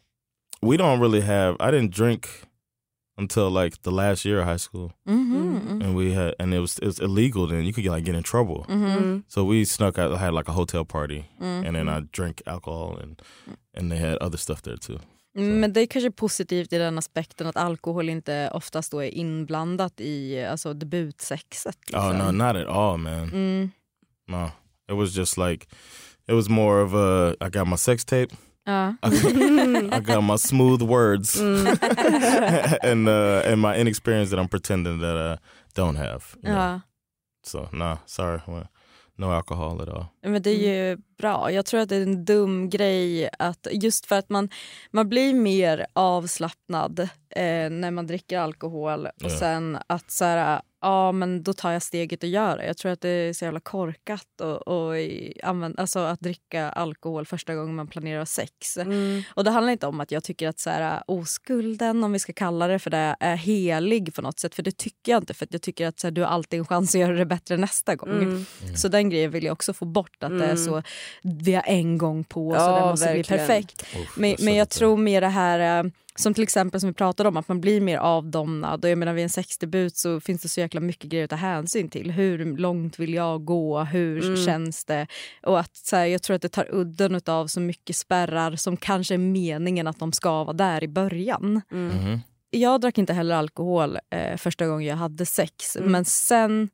we 0.62 0.76
don't 0.76 1.00
really 1.00 1.20
have. 1.20 1.56
I 1.60 1.70
didn't 1.70 1.92
drink 1.92 2.28
until 3.18 3.50
like 3.50 3.82
the 3.82 3.90
last 3.90 4.24
year 4.24 4.40
of 4.40 4.46
high 4.46 4.56
school, 4.56 4.92
mm. 5.06 5.82
and 5.82 5.94
we 5.94 6.12
had, 6.12 6.34
and 6.40 6.54
it 6.54 6.60
was 6.60 6.78
it 6.78 6.86
was 6.86 6.98
illegal. 6.98 7.46
Then 7.46 7.64
you 7.64 7.72
could 7.72 7.82
get 7.82 7.90
like 7.90 8.04
get 8.04 8.14
in 8.14 8.22
trouble. 8.22 8.66
So 9.28 9.44
we 9.44 9.64
snuck 9.64 9.98
out, 9.98 10.12
I 10.12 10.18
had 10.18 10.32
like 10.32 10.48
a 10.48 10.52
hotel 10.52 10.84
party, 10.84 11.26
and 11.38 11.76
then 11.76 11.88
I 11.88 12.00
drank 12.12 12.42
alcohol, 12.46 12.96
and 12.96 13.20
and 13.74 13.90
they 13.90 13.96
had 13.96 14.16
other 14.18 14.38
stuff 14.38 14.62
there 14.62 14.76
too. 14.76 14.98
Men 15.34 15.72
det 15.72 15.80
är 15.80 15.86
kanske 15.86 16.10
positivt 16.10 16.72
i 16.72 16.78
den 16.78 16.98
aspekten 16.98 17.46
att 17.46 17.56
alkohol 17.56 18.08
inte 18.08 18.50
oftast 18.52 18.92
då 18.92 19.02
är 19.02 19.08
inblandat 19.08 20.00
i 20.00 20.44
alltså, 20.44 20.74
debutsexet. 20.74 21.78
Liksom. 21.86 22.10
Oh 22.10 22.16
no, 22.16 22.30
not 22.30 22.56
at 22.56 22.68
all, 22.68 22.98
man. 22.98 23.22
Mm. 23.22 23.70
No, 24.28 24.50
it 24.88 24.96
was 24.96 25.16
just 25.16 25.36
like 25.36 25.66
it 26.28 26.34
was 26.34 26.48
more 26.48 26.82
of 26.82 26.94
a. 26.94 27.34
I 27.40 27.48
got 27.48 27.68
my 27.68 27.76
sex 27.76 28.04
tape. 28.04 28.34
Ja. 28.64 28.94
I 29.02 30.00
got 30.00 30.22
my 30.22 30.38
smooth 30.38 30.82
words, 30.82 31.40
and 32.82 33.08
uh, 33.08 33.42
and 33.44 33.60
my 33.60 33.76
inexperience 33.76 34.30
that 34.30 34.38
I'm 34.38 34.48
pretending 34.48 35.00
that 35.00 35.16
I 35.16 35.38
don't 35.74 35.96
have. 35.96 36.36
you 36.42 36.48
know. 36.50 36.58
Ja. 36.58 36.80
So 37.44 37.68
nah, 37.72 37.96
sorry, 38.06 38.40
no 39.16 39.24
alcohol 39.26 39.80
all. 39.80 40.04
Men 40.22 40.42
det 40.42 40.50
är 40.50 40.88
ju 40.90 40.96
bra. 41.18 41.52
Jag 41.52 41.66
tror 41.66 41.80
att 41.80 41.88
det 41.88 41.96
är 41.96 42.02
en 42.02 42.24
dum 42.24 42.70
grej 42.70 43.28
att 43.38 43.66
just 43.72 44.06
för 44.06 44.18
att 44.18 44.28
man, 44.28 44.48
man 44.90 45.08
blir 45.08 45.34
mer 45.34 45.86
avslappnad 45.92 47.00
eh, 47.36 47.70
när 47.70 47.90
man 47.90 48.06
dricker 48.06 48.38
alkohol 48.38 49.06
och 49.06 49.12
Ja. 49.30 49.38
sen 49.38 49.78
att 49.86 50.10
så 50.10 50.24
här, 50.24 50.60
ja 50.82 51.12
men 51.12 51.42
då 51.42 51.52
tar 51.52 51.70
jag 51.70 51.82
steget 51.82 52.22
och 52.22 52.28
gör 52.28 52.56
det. 52.56 52.66
Jag 52.66 52.76
tror 52.76 52.92
att 52.92 53.00
det 53.00 53.08
är 53.08 53.32
så 53.32 53.44
jävla 53.44 53.60
korkat 53.60 54.40
och, 54.40 54.68
och 54.68 54.94
använd, 55.42 55.80
alltså 55.80 55.98
att 55.98 56.20
dricka 56.20 56.70
alkohol 56.70 57.26
första 57.26 57.54
gången 57.54 57.74
man 57.74 57.86
planerar 57.86 58.24
sex. 58.24 58.76
Mm. 58.76 59.22
Och 59.34 59.44
det 59.44 59.50
handlar 59.50 59.72
inte 59.72 59.86
om 59.86 60.00
att 60.00 60.10
jag 60.10 60.24
tycker 60.24 60.48
att 60.48 60.58
så 60.58 60.70
här, 60.70 61.02
oskulden, 61.06 62.04
om 62.04 62.12
vi 62.12 62.18
ska 62.18 62.32
kalla 62.32 62.66
det 62.66 62.78
för 62.78 62.90
det, 62.90 63.16
är 63.20 63.36
helig 63.36 64.14
på 64.14 64.22
något 64.22 64.38
sätt. 64.38 64.54
För 64.54 64.62
det 64.62 64.76
tycker 64.78 65.12
jag 65.12 65.22
inte. 65.22 65.34
För 65.34 65.46
att 65.46 65.52
jag 65.52 65.62
tycker 65.62 65.86
att 65.86 66.00
så 66.00 66.06
här, 66.06 66.12
du 66.12 66.20
har 66.20 66.28
alltid 66.28 66.58
en 66.58 66.66
chans 66.66 66.94
att 66.94 67.00
göra 67.00 67.12
det 67.12 67.26
bättre 67.26 67.56
nästa 67.56 67.96
gång. 67.96 68.10
Mm. 68.22 68.44
Så 68.76 68.88
den 68.88 69.10
grejen 69.10 69.30
vill 69.30 69.44
jag 69.44 69.52
också 69.52 69.72
få 69.72 69.84
bort. 69.84 70.16
Att 70.22 70.38
det 70.38 70.46
är 70.46 70.56
så, 70.56 70.82
vi 71.22 71.54
har 71.54 71.64
en 71.66 71.98
gång 71.98 72.24
på 72.24 72.48
oss 72.48 72.56
och 72.56 72.62
Ja, 72.62 72.80
det 72.80 72.90
måste 72.90 73.06
verkligen. 73.06 73.46
bli 73.46 73.46
perfekt. 73.46 73.82
Oof, 73.96 74.16
Men, 74.16 74.36
men 74.38 74.54
jag 74.54 74.68
tror 74.68 74.96
mer 74.96 75.20
det 75.20 75.28
här, 75.28 75.84
eh, 75.84 75.90
som 76.14 76.34
till 76.34 76.42
exempel 76.42 76.80
som 76.80 76.88
vi 76.88 76.94
pratade 76.94 77.28
om, 77.28 77.36
att 77.36 77.48
man 77.48 77.60
blir 77.60 77.80
mer 77.80 77.98
avdomnad. 77.98 78.84
Och 78.84 78.90
jag 78.90 78.98
menar 78.98 79.12
vid 79.12 79.22
en 79.22 79.30
sexdebut 79.30 79.96
så 79.96 80.20
finns 80.20 80.42
det 80.42 80.48
så 80.48 80.60
jäkla 80.60 80.80
mycket 80.80 81.10
grejer 81.10 81.24
att 81.24 81.30
ta 81.30 81.36
hänsyn 81.36 81.88
till. 81.90 82.10
Hur 82.10 82.56
långt 82.56 82.98
vill 82.98 83.14
jag 83.14 83.44
gå? 83.44 83.80
Hur 83.80 84.24
Mm. 84.24 84.36
känns 84.36 84.84
det? 84.84 85.06
Och 85.42 85.60
att 85.60 85.76
så 85.76 85.96
här, 85.96 86.06
jag 86.06 86.22
tror 86.22 86.36
att 86.36 86.42
det 86.42 86.48
tar 86.48 86.68
udden 86.74 87.20
av 87.26 87.46
så 87.46 87.60
mycket 87.60 87.96
spärrar 87.96 88.56
som 88.56 88.76
kanske 88.76 89.14
är 89.14 89.18
meningen 89.18 89.86
att 89.86 89.98
de 89.98 90.12
ska 90.12 90.44
vara 90.44 90.52
där 90.56 90.84
i 90.84 90.88
början. 90.88 91.60
Mhm. 91.70 92.20
Jag 92.50 92.80
drack 92.80 92.98
inte 92.98 93.12
heller 93.12 93.34
alkohol 93.34 93.98
eh, 94.10 94.36
första 94.36 94.66
gången 94.66 94.86
jag 94.88 94.96
hade 94.96 95.26
sex. 95.26 95.76
Mm. 95.76 95.92
Men 95.92 96.04
sen 96.04 96.68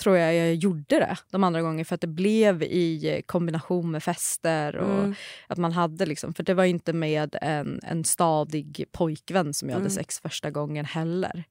tror 0.00 0.16
jag 0.16 0.34
jag 0.34 0.54
gjorde 0.54 0.98
det 0.98 1.16
de 1.30 1.44
andra 1.44 1.62
gångerna 1.62 1.84
för 1.84 1.94
att 1.94 2.00
det 2.00 2.06
blev 2.06 2.62
i 2.62 3.22
kombination 3.26 3.90
med 3.90 4.02
fester. 4.02 4.76
Och 4.76 4.98
Mm. 4.98 5.14
att 5.46 5.58
man 5.58 5.72
hade 5.72 6.06
liksom, 6.06 6.34
För 6.34 6.42
det 6.42 6.54
var 6.54 6.64
inte 6.64 6.92
med 6.92 7.36
en, 7.42 7.80
en 7.82 8.04
stadig 8.04 8.84
pojkvän 8.92 9.54
som 9.54 9.68
jag 9.68 9.74
hade 9.76 9.82
Mm. 9.86 9.94
sex 9.94 10.20
första 10.20 10.50
gången 10.50 10.84
heller. 10.84 11.44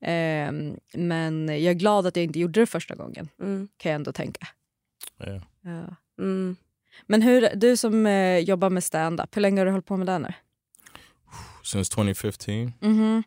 Ehm, 0.00 0.76
men 0.94 1.48
jag 1.48 1.58
är 1.64 1.72
glad 1.74 2.06
att 2.06 2.16
jag 2.16 2.24
inte 2.24 2.38
gjorde 2.38 2.60
det 2.60 2.66
första 2.66 2.94
gången, 2.94 3.28
Mm. 3.42 3.68
kan 3.76 3.90
jag 3.92 3.96
ändå 3.96 4.12
tänka. 4.12 4.46
Yeah. 5.26 5.42
Ja. 5.62 5.96
Mm. 6.18 6.56
Men 7.06 7.22
hur, 7.22 7.48
du 7.56 7.76
som 7.76 8.06
eh, 8.06 8.38
jobbar 8.38 8.70
med 8.70 8.84
stand-up, 8.84 9.36
hur 9.36 9.40
länge 9.42 9.60
har 9.60 9.66
du 9.66 9.70
hållit 9.72 9.86
på 9.86 9.96
med 9.96 10.06
det 10.06 10.18
nu? 10.18 10.32
Since 11.64 11.94
2015. 11.94 12.72
Mhm. 12.80 13.22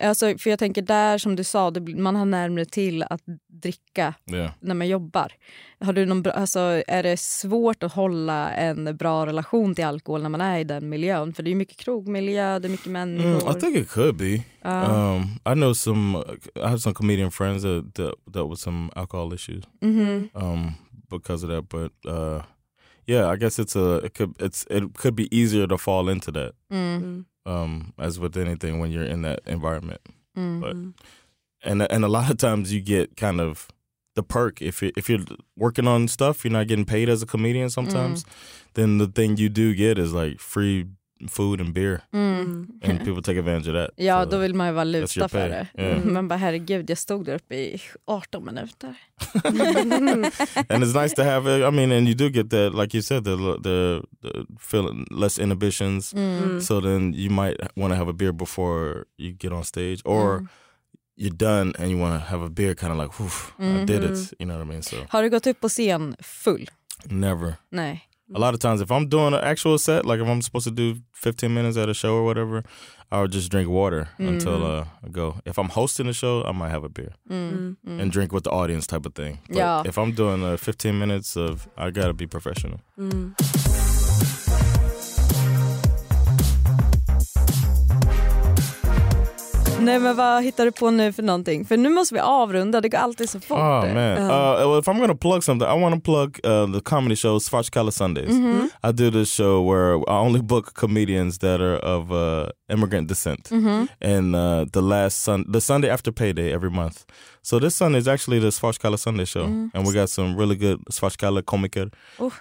Alltså, 0.00 0.38
för 0.38 0.50
jag 0.50 0.58
tänker 0.58 0.82
där 0.82 1.18
som 1.18 1.36
du 1.36 1.44
sa, 1.44 1.70
det, 1.70 1.80
man 1.96 2.16
har 2.16 2.24
närmare 2.24 2.64
till 2.64 3.02
att 3.02 3.22
dricka 3.62 4.14
Yeah. 4.32 4.50
när 4.60 4.74
man 4.74 4.88
jobbar. 4.88 5.32
Har 5.80 5.92
du 5.92 6.06
någon, 6.06 6.22
bra- 6.22 6.32
alltså, 6.32 6.82
är 6.86 7.02
det 7.02 7.16
svårt 7.20 7.82
att 7.82 7.92
hålla 7.92 8.52
en 8.52 8.96
bra 8.96 9.26
relation 9.26 9.74
till 9.74 9.84
alkohol 9.84 10.22
när 10.22 10.28
man 10.28 10.40
är 10.40 10.58
i 10.58 10.64
den 10.64 10.88
miljön? 10.88 11.34
För 11.34 11.42
det 11.42 11.48
är 11.48 11.50
ju 11.50 11.56
mycket 11.56 11.76
krogmiljö, 11.76 12.58
det 12.58 12.68
är 12.68 12.70
mycket 12.70 12.86
Mm, 12.86 13.14
människor. 13.14 13.56
I 13.56 13.60
think 13.60 13.76
it 13.76 13.88
could 13.90 14.16
be. 14.16 14.42
Ja. 14.62 15.12
Um, 15.16 15.22
I 15.52 15.54
know 15.54 15.72
some. 15.74 16.18
I 16.56 16.60
have 16.62 16.78
some 16.78 16.94
comedian 16.94 17.30
friends 17.30 17.62
that 17.62 17.94
that 17.94 18.14
dealt 18.34 18.50
with 18.50 18.60
some 18.62 18.90
alcohol 18.96 19.34
issues 19.34 19.64
Mhm. 19.82 20.28
um, 20.34 20.72
because 21.10 21.46
of 21.46 21.50
that. 21.52 21.68
But 21.68 22.12
uh, 22.12 22.42
yeah, 23.06 23.34
I 23.34 23.38
guess 23.38 23.58
it's 23.58 23.76
a 23.78 24.06
it 24.06 24.18
could 24.18 24.42
it's 24.42 24.66
it 24.70 24.94
could 24.98 25.14
be 25.14 25.28
easier 25.30 25.66
to 25.68 25.78
fall 25.78 26.08
into 26.12 26.32
that 26.32 26.52
Mm. 26.72 27.24
Um, 27.46 27.92
as 27.96 28.18
with 28.18 28.36
anything 28.36 28.80
when 28.80 28.90
you're 28.90 29.04
in 29.04 29.22
that 29.22 29.40
environment. 29.46 30.00
Mm. 30.36 30.60
But 30.60 30.76
and 31.62 31.82
and 31.90 32.04
a 32.04 32.08
lot 32.08 32.30
of 32.30 32.36
times 32.36 32.72
you 32.72 32.80
get 32.80 33.16
kind 33.16 33.40
of 33.40 33.68
the 34.14 34.22
perk 34.22 34.60
if 34.62 34.82
you 34.82 34.92
if 34.96 35.08
you're 35.08 35.20
working 35.56 35.86
on 35.86 36.08
stuff 36.08 36.42
you're 36.42 36.52
not 36.52 36.66
getting 36.66 36.86
paid 36.86 37.08
as 37.08 37.22
a 37.22 37.26
comedian 37.26 37.68
sometimes 37.68 38.24
then 38.72 38.96
the 38.96 39.06
thing 39.06 39.36
you 39.36 39.50
do 39.50 39.74
get 39.74 39.98
is 39.98 40.12
like 40.14 40.40
free 40.40 40.86
food 41.30 41.60
and 41.60 41.74
beer 41.74 42.00
Mm. 42.12 42.66
and 42.82 42.98
people 43.04 43.22
take 43.22 43.38
advantage 43.38 43.68
of 43.68 43.74
that 43.74 43.90
Ja, 44.04 44.24
So- 44.24 44.30
då 44.30 44.38
vill 44.38 44.54
man 44.54 44.66
ju 44.66 44.72
valuta 44.72 45.28
för 45.28 45.48
det. 45.48 45.66
Yeah. 45.78 45.96
Mm. 45.98 46.12
Man 46.14 46.28
bara 46.28 46.36
herregud, 46.38 46.90
jag 46.90 46.98
stod 46.98 47.24
där 47.26 47.34
uppe 47.34 47.54
i 47.54 47.80
18 48.04 48.44
minuter. 48.44 48.94
and 50.68 50.84
it's 50.84 50.94
nice 51.02 51.14
to 51.14 51.22
have 51.22 51.46
it. 51.46 51.64
I 51.64 51.70
mean, 51.70 51.92
and 51.92 52.08
you 52.08 52.14
do 52.14 52.28
get 52.28 52.50
that, 52.50 52.74
like 52.74 52.94
you 52.96 53.02
said, 53.02 53.24
the 53.24 53.36
the, 53.62 54.02
the 54.22 54.46
feeling 54.60 55.06
less 55.10 55.38
inhibitions. 55.38 56.14
Mm. 56.14 56.60
So 56.60 56.80
then 56.80 57.12
you 57.14 57.30
might 57.30 57.56
want 57.76 57.92
to 57.92 57.96
have 57.96 58.08
a 58.10 58.12
beer 58.12 58.32
before 58.32 59.04
you 59.18 59.32
get 59.38 59.52
on 59.52 59.64
stage, 59.64 60.02
or 60.04 60.38
Mm. 60.38 60.48
you're 61.16 61.36
done 61.36 61.72
and 61.78 61.90
you 61.90 61.98
want 62.00 62.22
to 62.22 62.26
have 62.30 62.44
a 62.44 62.48
beer, 62.50 62.74
kind 62.74 62.92
of 62.92 62.98
like, 62.98 63.22
"Oof, 63.22 63.52
I 63.58 63.84
did 63.84 64.04
it." 64.04 64.32
You 64.38 64.46
know 64.46 64.58
what 64.58 64.66
I 64.66 64.68
mean? 64.70 64.82
So 64.82 64.96
Har 65.08 65.22
du 65.22 65.30
gått 65.30 65.46
upp 65.46 65.60
på 65.60 65.68
scen 65.68 66.16
full? 66.20 66.66
never. 67.04 67.54
Nej. 67.70 68.02
A 68.34 68.38
lot 68.40 68.54
of 68.54 68.60
times, 68.60 68.80
if 68.80 68.90
I'm 68.90 69.08
doing 69.08 69.34
an 69.34 69.40
actual 69.44 69.78
set, 69.78 70.04
like 70.04 70.18
if 70.20 70.26
I'm 70.26 70.42
supposed 70.42 70.64
to 70.64 70.72
do 70.72 71.00
15 71.12 71.54
minutes 71.54 71.76
at 71.76 71.88
a 71.88 71.94
show 71.94 72.14
or 72.16 72.24
whatever, 72.24 72.64
I 73.12 73.20
would 73.20 73.30
just 73.30 73.50
drink 73.52 73.68
water 73.68 74.08
until 74.18 74.66
uh, 74.66 74.84
I 75.04 75.08
go. 75.10 75.36
If 75.44 75.58
I'm 75.58 75.68
hosting 75.68 76.08
a 76.08 76.12
show, 76.12 76.42
I 76.44 76.50
might 76.52 76.70
have 76.70 76.82
a 76.82 76.88
beer 76.88 77.12
Mm. 77.30 77.76
Mm. 77.86 78.00
and 78.00 78.10
drink 78.10 78.32
with 78.32 78.42
the 78.44 78.50
audience, 78.50 78.84
type 78.86 79.06
of 79.06 79.14
thing. 79.14 79.38
But 79.48 79.56
Yeah. 79.58 79.82
if 79.84 79.96
I'm 79.96 80.10
doing 80.12 80.42
uh, 80.42 80.56
15 80.56 80.98
minutes 80.98 81.36
of, 81.36 81.68
I 81.78 81.90
gotta 81.90 82.14
be 82.14 82.26
professional. 82.26 82.80
Mm. 82.98 83.34
Nej 89.86 89.98
men 89.98 90.16
vad 90.16 90.42
hittar 90.42 90.64
du 90.64 90.72
på 90.72 90.90
nu 90.90 91.12
för 91.12 91.22
någonting? 91.22 91.64
För 91.64 91.76
nu 91.76 91.88
måste 91.88 92.14
vi 92.14 92.20
avrunda, 92.20 92.80
det 92.80 92.88
går 92.88 92.98
alltid 92.98 93.30
så 93.30 93.40
fort. 93.40 93.58
Oh 93.58 93.94
man! 93.94 94.18
Uh, 94.18 94.28
well, 94.68 94.78
if 94.78 94.88
I'm 94.88 95.00
gonna 95.00 95.14
plug 95.16 95.44
something, 95.44 95.68
I 95.78 95.80
want 95.82 95.94
to 95.94 96.00
plug 96.10 96.40
uh, 96.44 96.72
the 96.74 96.80
comedy 96.80 97.16
show 97.16 97.38
Svartskala 97.38 97.90
Sundays. 97.90 98.28
Mm-hmm. 98.30 98.66
I 98.88 98.92
do 98.92 99.10
this 99.10 99.30
show 99.34 99.62
where 99.70 99.94
I 99.96 100.18
only 100.26 100.42
book 100.42 100.74
comedians 100.74 101.38
that 101.38 101.60
are 101.60 101.76
of 101.76 102.10
uh, 102.12 102.46
immigrant 102.72 103.08
descent, 103.08 103.48
Mm-hmm. 103.50 103.84
and 104.00 104.34
uh, 104.36 104.64
the 104.72 104.82
last 104.82 105.22
sun, 105.24 105.44
the 105.52 105.60
Sunday 105.60 105.90
after 105.92 106.12
payday 106.12 106.52
every 106.54 106.70
month. 106.70 107.04
So 107.46 107.60
this 107.60 107.76
Sunday 107.76 107.98
is 107.98 108.08
actually 108.08 108.40
the 108.40 108.48
Svartskala 108.48 108.98
Sunday 108.98 109.24
show, 109.24 109.44
and 109.44 109.86
we 109.86 109.92
got 109.92 110.10
some 110.10 110.36
really 110.36 110.56
good 110.56 110.84
Svartskala 110.90 111.42
komiker, 111.42 111.92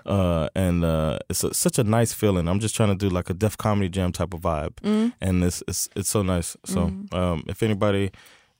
uh, 0.04 0.50
and 0.56 0.84
uh, 0.84 1.20
it's 1.30 1.44
a, 1.44 1.54
such 1.54 1.78
a 1.78 1.84
nice 1.84 2.12
feeling. 2.12 2.48
I'm 2.48 2.60
just 2.60 2.76
trying 2.76 2.89
to 2.89 2.96
do 2.96 3.10
like 3.10 3.30
a 3.30 3.36
Def 3.36 3.56
Comedy 3.56 3.88
Jam 3.88 4.12
type 4.12 4.34
of 4.34 4.41
vibe, 4.41 4.80
and 5.22 5.44
it's 5.44 5.62
it's 5.68 5.88
it's 5.96 6.10
so 6.10 6.24
nice. 6.24 6.58
So 6.65 6.91
um, 7.12 7.44
if 7.48 7.62
anybody 7.62 8.10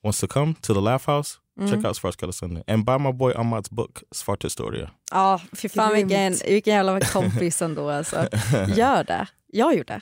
wants 0.03 0.19
to 0.19 0.27
come 0.27 0.55
to 0.62 0.73
the 0.73 0.81
Laugh 0.81 1.05
House, 1.05 1.39
check 1.67 1.84
out 1.84 1.95
Svartskala 1.95 2.31
Sunday 2.31 2.63
and 2.67 2.86
buy 2.86 2.97
my 2.97 3.12
boy 3.12 3.31
Amat's 3.31 3.69
book 3.69 4.03
Svart 4.13 4.43
Historia. 4.43 4.91
Ja, 5.12 5.39
fy 5.53 5.69
fan 5.69 5.93
vilken, 5.93 6.34
vilken 6.45 6.73
jävla 6.73 6.99
kompis 6.99 7.62
ändå 7.62 7.89
alltså. 7.89 8.27
Gör 8.67 9.03
det. 9.03 9.27
Jag 9.47 9.86
det. 9.88 10.01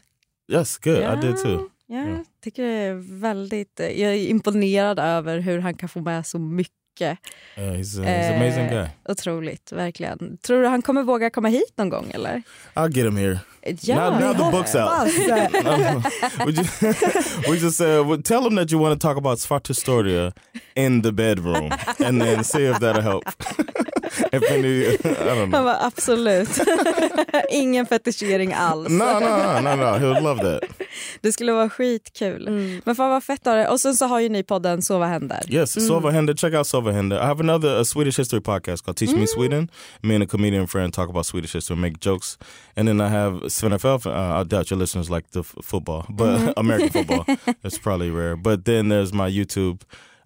Yes, 0.49 0.77
good. 0.77 1.03
I 1.03 1.15
did 1.15 1.37
too. 1.37 1.69
Ja. 1.87 2.07
Jag 2.07 2.25
tycker 2.43 2.63
det 2.63 2.69
är 2.69 3.19
väldigt... 3.19 3.79
Jag 3.79 3.99
är 3.99 4.27
imponerad 4.27 4.99
över 4.99 5.39
hur 5.39 5.59
han 5.59 5.73
kan 5.73 5.89
få 5.89 6.01
med 6.01 6.27
så 6.27 6.39
mycket. 6.39 6.82
Yeah, 6.99 7.15
he's, 7.55 7.97
a, 7.97 8.01
he's 8.01 8.27
an 8.29 8.35
amazing 8.35 8.65
Eh, 8.65 8.71
guy. 8.83 8.89
Otroligt, 9.09 9.71
verkligen. 9.71 10.37
Tror 10.37 10.61
du 10.61 10.67
han 10.67 10.81
kommer 10.81 11.03
våga 11.03 11.29
komma 11.29 11.47
hit 11.47 11.73
någon 11.77 11.89
gång 11.89 12.11
eller? 12.13 12.41
I'll 12.75 12.89
get 12.97 13.05
him 13.05 13.17
here. 13.17 13.39
Ja, 13.81 13.95
now, 14.09 14.19
now 14.19 14.33
the 14.33 14.51
book's 14.51 14.75
out. 14.75 15.07
We 16.45 16.51
just, 16.51 16.81
we 17.49 17.57
just 17.57 17.81
uh, 17.81 18.17
tell 18.23 18.45
him 18.47 18.55
that 18.55 18.71
you 18.71 18.79
want 18.81 19.01
to 19.01 19.07
talk 19.07 19.17
about 19.17 19.39
Svartusstoria 19.39 20.33
in 20.75 21.01
the 21.01 21.11
bedroom, 21.11 21.71
and 22.05 22.21
then 22.21 22.43
see 22.43 22.65
if 22.65 22.79
that'll 22.79 23.01
help. 23.01 23.23
if 24.33 24.51
any, 24.51 24.87
I 24.93 24.97
don't 25.35 25.51
Han 25.53 25.63
var 25.63 25.77
absolut. 25.81 26.49
Ingen 27.49 27.85
fetischering 27.85 28.53
alls. 28.53 28.89
No, 28.89 29.19
no, 29.19 29.37
no, 29.37 29.61
no, 29.61 29.75
no. 29.75 29.97
He'll 29.99 30.21
love 30.23 30.41
that. 30.41 30.63
Det 31.21 31.31
skulle 31.33 31.51
vara 31.51 31.69
skitkul. 31.69 32.49
Men 32.85 32.95
fan 32.95 33.09
vad 33.09 33.23
fett 33.23 33.47
av 33.47 33.55
det. 33.55 33.67
Och 33.67 33.79
sen 33.79 33.95
så 33.95 34.05
har 34.05 34.19
ju 34.19 34.29
ni 34.29 34.43
podden 34.43 34.81
Sova 34.81 35.05
händer. 35.05 35.39
Yes, 35.49 35.87
Sova 35.87 36.09
Hender. 36.11 36.33
Check 36.33 36.53
out 36.53 36.67
Sova 36.67 36.82
Hender. 36.91 37.19
I 37.19 37.25
have 37.25 37.39
another 37.39 37.79
a 37.79 37.85
Swedish 37.85 38.17
history 38.17 38.41
podcast 38.41 38.83
called 38.83 38.97
Teach 38.97 39.13
Me 39.15 39.25
Sweden. 39.25 39.69
Me 40.01 40.15
and 40.15 40.23
a 40.23 40.27
comedian 40.27 40.67
friend 40.67 40.91
talk 40.93 41.09
about 41.09 41.25
Swedish 41.25 41.53
history 41.53 41.73
and 41.75 41.81
make 41.81 41.99
jokes. 41.99 42.37
And 42.75 42.87
then 42.87 42.99
I 43.01 43.07
have 43.09 43.51
Sven 43.51 43.71
Felf. 43.79 44.05
Uh, 44.05 44.39
I 44.39 44.43
doubt 44.43 44.69
your 44.71 44.79
listeners 44.79 45.09
like 45.09 45.27
the 45.31 45.39
f- 45.39 45.55
football, 45.61 46.05
but 46.09 46.53
American 46.57 46.89
football. 46.89 47.25
It's 47.63 47.77
probably 47.77 48.09
rare. 48.11 48.35
But 48.35 48.65
then 48.65 48.89
there's 48.89 49.13
my 49.13 49.29
YouTube 49.29 49.81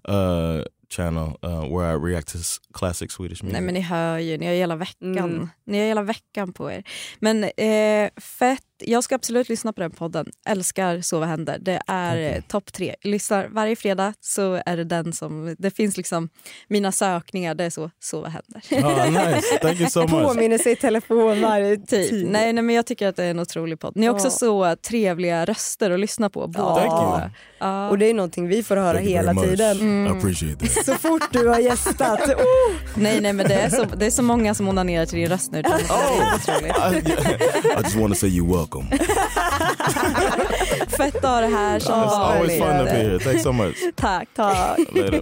uh, 0.06 0.62
channel 0.90 1.36
uh, 1.44 1.68
where 1.68 1.86
I 1.86 1.94
react 1.94 2.28
to 2.30 2.38
classic 2.74 3.12
Swedish 3.12 3.44
music. 3.44 3.54
Nej 3.54 3.62
men 3.62 3.74
ni 3.74 3.82
hör 3.82 4.18
ju, 4.20 4.38
ni 4.38 4.46
har 4.46 4.54
hela 4.54 4.76
veckan. 4.76 5.18
Mm. 5.30 5.50
Ni 5.66 5.78
har 5.80 5.86
hela 5.86 6.02
veckan 6.04 6.54
på 6.54 6.72
er. 6.72 6.84
Men 7.20 7.44
eh, 7.44 8.10
fett, 8.22 8.64
jag 8.80 9.04
ska 9.04 9.16
absolut 9.16 9.50
lyssna 9.50 9.74
på 9.74 9.82
den 9.82 9.92
podden. 9.92 10.26
Älskar 10.50 11.02
Sova 11.02 11.26
händer. 11.26 11.58
Det 11.62 11.82
är 11.88 12.36
eh, 12.36 12.42
topp 12.42 12.74
tre. 12.74 12.96
Lyssnar 13.02 13.48
varje 13.48 13.76
fredag 13.76 14.14
så 14.22 14.62
är 14.66 14.78
det 14.78 14.84
den 14.84 15.14
som, 15.14 15.56
det 15.60 15.72
finns 15.72 15.98
liksom, 15.98 16.30
mina 16.68 16.92
sökningar 16.92 17.56
det 17.56 17.64
är 17.64 17.70
så, 17.70 17.92
Sova 18.00 18.28
händer. 18.30 18.62
oh, 18.88 19.12
nice. 19.12 19.58
Thank 19.62 19.80
you 19.80 19.90
so 19.90 20.00
much. 20.08 20.10
Påminner 20.12 20.58
sig 20.58 20.72
i 20.72 20.76
telefon 20.76 21.42
varje 21.42 21.78
Typ. 21.78 21.88
tid. 22.10 22.28
Nej, 22.32 22.54
nej 22.54 22.64
men 22.64 22.76
jag 22.76 22.86
tycker 22.86 23.08
att 23.08 23.16
det 23.16 23.24
är 23.24 23.32
en 23.32 23.40
otrolig 23.40 23.80
podd. 23.80 23.94
Ni 23.96 24.06
har 24.08 24.14
också 24.14 24.28
Ja. 24.28 24.32
så 24.32 24.76
trevliga 24.76 25.46
röster 25.46 25.92
att 25.92 26.00
lyssna 26.00 26.30
på. 26.30 26.48
båda 26.48 26.76
Thank 26.76 26.86
you. 26.92 27.30
två. 27.30 27.30
Ja. 27.60 27.90
Och 27.90 27.98
det 27.98 28.06
är 28.10 28.14
någonting 28.14 28.48
vi 28.48 28.64
får 28.64 28.76
höra 28.76 28.94
Thank 28.94 29.06
you 29.08 29.18
hela 29.18 29.34
much. 29.34 29.44
tiden. 29.46 30.08
I 30.08 30.10
appreciate 30.10 30.68
that. 30.68 30.86
Så 30.86 30.94
fort 30.96 31.24
du 31.32 31.48
har 31.48 31.60
gästat. 31.60 32.20
Oh. 32.38 32.76
Nej, 32.96 33.22
nej, 33.22 33.34
men 33.34 33.48
det 33.48 33.54
är, 33.54 33.70
så, 33.70 33.84
det 33.86 34.06
är 34.06 34.12
så 34.12 34.24
många 34.24 34.54
som 34.56 34.68
onanerar 34.70 35.06
till 35.06 35.20
din 35.20 35.30
röst 35.30 35.52
nu. 35.52 35.62
Det 35.62 35.68
är 35.70 36.36
otroligt. 36.36 37.08
I, 37.08 37.12
I 37.80 37.84
just 37.84 37.96
want 37.96 38.14
to 38.14 38.20
say 38.20 38.30
you're 38.30 38.64
welcome. 38.68 38.98
Fett 40.98 41.16
att 41.16 41.24
ha 41.24 41.42
det 41.42 41.48
här 41.48 41.80
som 41.80 41.94
It's 41.94 42.14
always 42.14 42.60
fun 42.60 42.78
to 42.78 42.84
be 42.84 42.92
here. 42.92 43.20
Thanks 43.20 43.44
so 43.44 43.52
much. 43.52 43.76
Tack. 43.96 44.30
Tack. 44.34 44.80
Later. 44.92 45.22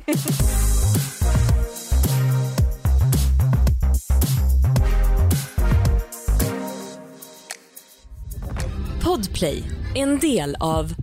Podplay, 9.04 9.64
en 9.96 10.20
del 10.20 10.56
av 10.60 10.94